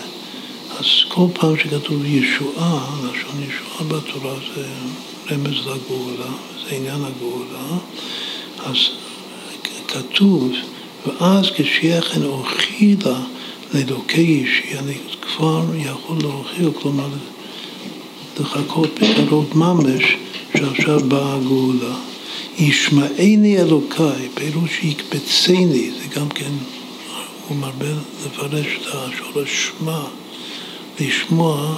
אז 0.79 0.85
כל 1.07 1.27
פעם 1.33 1.57
שכתוב 1.57 2.05
ישועה, 2.05 2.87
לשון 3.03 3.43
ישועה 3.43 3.83
בתורה 3.83 4.33
זה 4.55 4.67
רמז 5.31 5.59
לגאולה, 5.59 6.31
זה 6.63 6.75
עניין 6.75 7.01
הגאולה, 7.03 7.77
אז 8.65 8.77
כתוב, 9.87 10.51
ואז 11.07 11.45
כשיהיה 11.55 12.01
כן 12.01 12.23
אוכילה 12.23 13.19
לאלוקי 13.73 14.21
אישי, 14.21 14.77
אני 14.79 14.93
כבר 15.21 15.63
יכול 15.75 16.17
להוכיח, 16.21 16.81
כלומר 16.81 17.07
לחכות 18.39 18.89
בקרוב 18.99 19.57
ממש 19.57 20.03
שעכשיו 20.57 20.99
באה 21.07 21.35
הגאולה. 21.35 21.95
ישמעני 22.57 23.57
אלוקיי, 23.57 24.29
פירוש 24.33 24.79
יקבצני, 24.83 25.91
זה 25.91 26.19
גם 26.19 26.29
כן, 26.29 26.51
הוא 27.47 27.57
מרבה 27.57 27.85
לפרש 28.25 28.67
את 28.81 28.87
השורש 28.87 29.71
שמע, 29.79 29.99
לשמוע, 30.99 31.75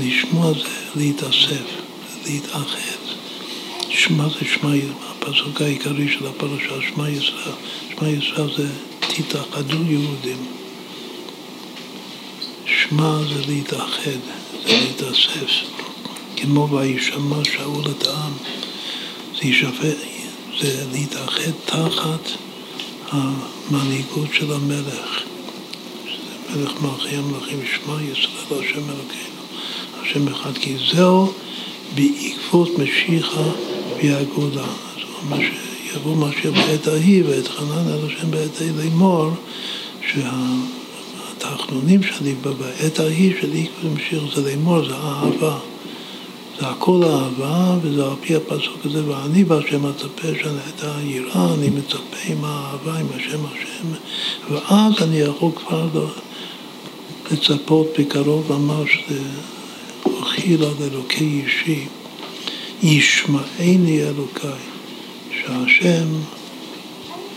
לשמוע 0.00 0.52
זה 0.52 0.68
להתאסף. 0.96 1.82
להתאחד. 2.26 3.02
שמע 3.90 4.28
זה 4.28 4.46
שמע, 4.54 4.70
הפסוק 5.10 5.60
העיקרי 5.60 6.08
של 6.08 6.26
הפרשה, 6.26 6.74
שמע 6.88 7.08
ישראל. 7.08 7.54
שמע 7.90 8.08
ישראל 8.08 8.54
זה 8.56 8.68
תתאחדו 9.00 9.76
יהודים. 9.88 10.46
שמע 12.66 13.18
זה 13.28 13.42
להתאחד, 13.48 14.20
זה 14.66 14.80
להתאסף. 14.80 15.50
כמו 16.36 16.68
וישמע 16.70 17.44
שאול 17.44 17.84
את 17.90 18.06
העם. 18.06 18.32
זה 19.34 19.48
יישפט, 19.48 19.96
זה 20.60 20.84
להתאחד 20.92 21.50
תחת 21.64 22.30
המנהיגות 23.10 24.28
של 24.32 24.52
המלך. 24.52 25.21
מלך 26.56 26.72
מלכי 26.82 27.16
המלכים, 27.16 27.60
שמע 27.66 28.02
ישראל 28.02 28.60
השם 28.64 28.90
אלוקינו, 28.90 29.42
השם 30.02 30.28
אחד, 30.28 30.58
כי 30.58 30.76
זהו 30.94 31.32
בעקבות 31.94 32.78
משיחה 32.78 33.42
והגאולה. 33.96 34.62
אז 34.62 35.02
הוא 35.02 35.16
אומר 35.24 35.38
שיבוא 35.92 36.16
משיח 36.16 36.54
בעת 36.54 36.86
ההיא 36.86 37.24
ואת 37.26 37.48
חנן 37.48 37.88
אל 37.88 38.06
השם 38.06 38.30
בעת 38.30 38.60
ההיא 38.60 38.72
לאמור 38.76 39.30
שהתחנונים 41.38 42.02
שלי 42.02 42.34
בעת 42.42 43.00
ההיא 43.00 43.34
של 43.40 43.52
עקבות 43.52 43.92
משיח 43.94 44.22
זה 44.34 44.50
לאמור, 44.50 44.84
זה 44.88 44.94
אהבה. 44.94 45.58
זה 46.60 46.68
הכל 46.68 47.04
אהבה, 47.04 47.76
וזה 47.82 48.04
על 48.04 48.14
פי 48.20 48.36
הפסוק 48.36 48.78
הזה, 48.84 49.08
ואני 49.08 49.44
בהשם 49.44 49.86
מצפה 49.86 50.28
שאני 50.42 50.58
את 50.68 50.84
היראה, 50.84 51.54
אני 51.54 51.70
מצפה 51.70 52.16
עם 52.28 52.44
האהבה, 52.44 52.98
עם 52.98 53.06
השם 53.16 53.40
השם, 53.46 53.88
ואז 54.50 54.92
אני 55.02 55.18
יכול 55.18 55.50
כבר 55.56 55.88
לצפות 57.32 57.86
בקרוב 57.98 58.52
ממש 58.52 58.98
אכילה 60.22 60.66
לאלוקי 60.80 61.42
אישי, 61.44 61.86
ישמעני 62.82 64.02
אלוקיי, 64.02 64.62
שהשם 65.30 66.08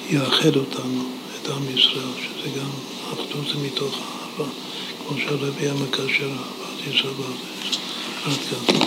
יאחד 0.10 0.56
אותנו, 0.56 1.04
את 1.36 1.50
עם 1.50 1.64
ישראל, 1.78 2.14
שזה 2.22 2.60
גם 2.60 2.70
אחדות 3.14 3.56
מתוך 3.66 3.96
אהבה, 3.96 4.52
כמו 5.08 5.18
שהרבי 5.18 5.70
המקשר 5.70 6.30
אהבת 6.30 6.96
ישראל 6.96 7.14
עד 8.26 8.38
כאן. 8.50 8.86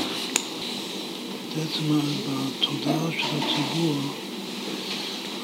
בעצם 1.57 2.01
בתודעה 2.27 3.11
של 3.19 3.37
הציבור, 3.37 3.97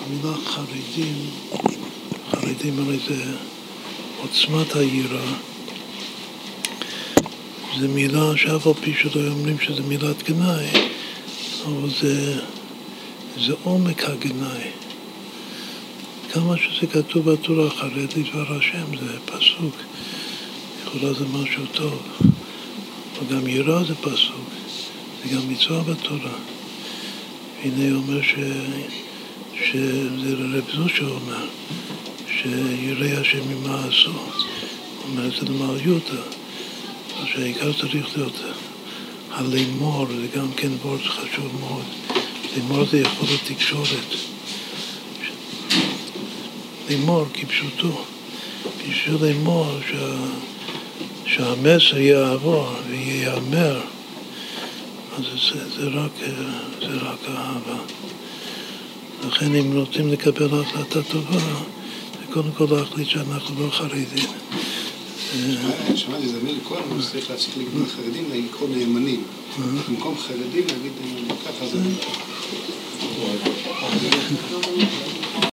המילה 0.04 0.36
חרדים, 0.44 1.30
חרדים 2.30 2.78
הרי 2.78 2.98
זה 3.08 3.24
עוצמת 4.22 4.76
היראה 4.76 5.53
זו 7.80 7.88
מילה 7.88 8.36
שאף 8.36 8.66
על 8.66 8.72
פי 8.74 8.94
שלא 8.94 9.30
אומרים 9.30 9.58
שזו 9.58 9.82
מילת 9.82 10.22
גנאי, 10.22 10.66
אבל 11.66 11.90
זה, 12.00 12.40
זה 13.36 13.52
עומק 13.62 14.04
הגנאי. 14.04 14.70
כמה 16.32 16.54
שזה 16.56 16.86
כתוב 16.92 17.30
בתורה, 17.30 17.70
חרד 17.70 17.90
לדבר 18.16 18.56
השם, 18.56 18.84
זה 19.00 19.18
פסוק. 19.24 19.74
יכולה 20.84 21.12
זה 21.12 21.24
משהו 21.32 21.66
טוב. 21.72 22.02
וגם 23.18 23.48
יראה 23.48 23.84
זה 23.84 23.94
פסוק, 23.94 24.48
זה 25.22 25.34
גם 25.34 25.48
מצווה 25.48 25.82
בתורה. 25.82 26.36
הנה 27.64 27.96
אומר 27.96 28.22
ש... 28.22 28.34
שזה 29.64 30.34
רב 30.34 30.64
זושה 30.74 31.04
אומר, 31.04 31.46
שיראה 32.26 33.20
השם 33.20 33.48
ממה 33.48 33.84
עשו. 33.88 34.12
אומר 35.08 35.26
את 35.26 35.32
זה 35.32 35.52
למעליותה. 35.52 36.43
שהעיקר 37.34 37.72
צריך 37.72 38.16
להיות 38.16 38.40
הלימור, 39.30 40.06
זה 40.06 40.38
גם 40.38 40.52
כן 40.56 40.68
וורד 40.82 41.00
חשוב 41.00 41.60
מאוד. 41.60 41.84
לימור 42.56 42.84
זה 42.90 43.00
יכול 43.00 43.26
להיות 43.28 43.40
תקשורת. 43.44 44.14
לאמור 46.90 47.24
כפשוטו, 47.34 48.04
בשביל 48.88 49.16
לאמור 49.20 49.66
שה, 49.90 50.14
שהמסר 51.26 51.98
יעבור 51.98 52.68
וייאמר, 52.90 53.80
אז 55.16 55.24
זה, 55.24 55.68
זה, 55.76 55.88
רק, 55.88 56.10
זה 56.80 56.96
רק 56.96 57.18
אהבה. 57.28 57.78
לכן 59.26 59.54
אם 59.54 59.72
רוצים 59.72 60.12
לקבל 60.12 60.60
החלטה 60.60 61.02
טובה, 61.02 61.38
זה 61.38 62.32
קודם 62.32 62.52
כל 62.52 62.66
להחליט 62.70 63.08
שאנחנו 63.08 63.66
לא 63.66 63.70
חרדים. 63.70 64.28
שמעתי, 65.96 66.28
זה 66.28 66.38
מאיר 66.42 66.58
כהן, 66.68 66.82
הוא 66.90 67.02
צריך 67.12 67.30
להפסיק 67.30 67.54
לקרוא 67.56 67.86
חרדים, 67.96 68.24
לקרוא 68.32 68.68
נאמנים. 68.68 69.22
במקום 69.88 70.18
חרדים 70.18 70.64
להגיד 70.68 70.92
ככה 71.46 71.66
זה... 71.66 71.78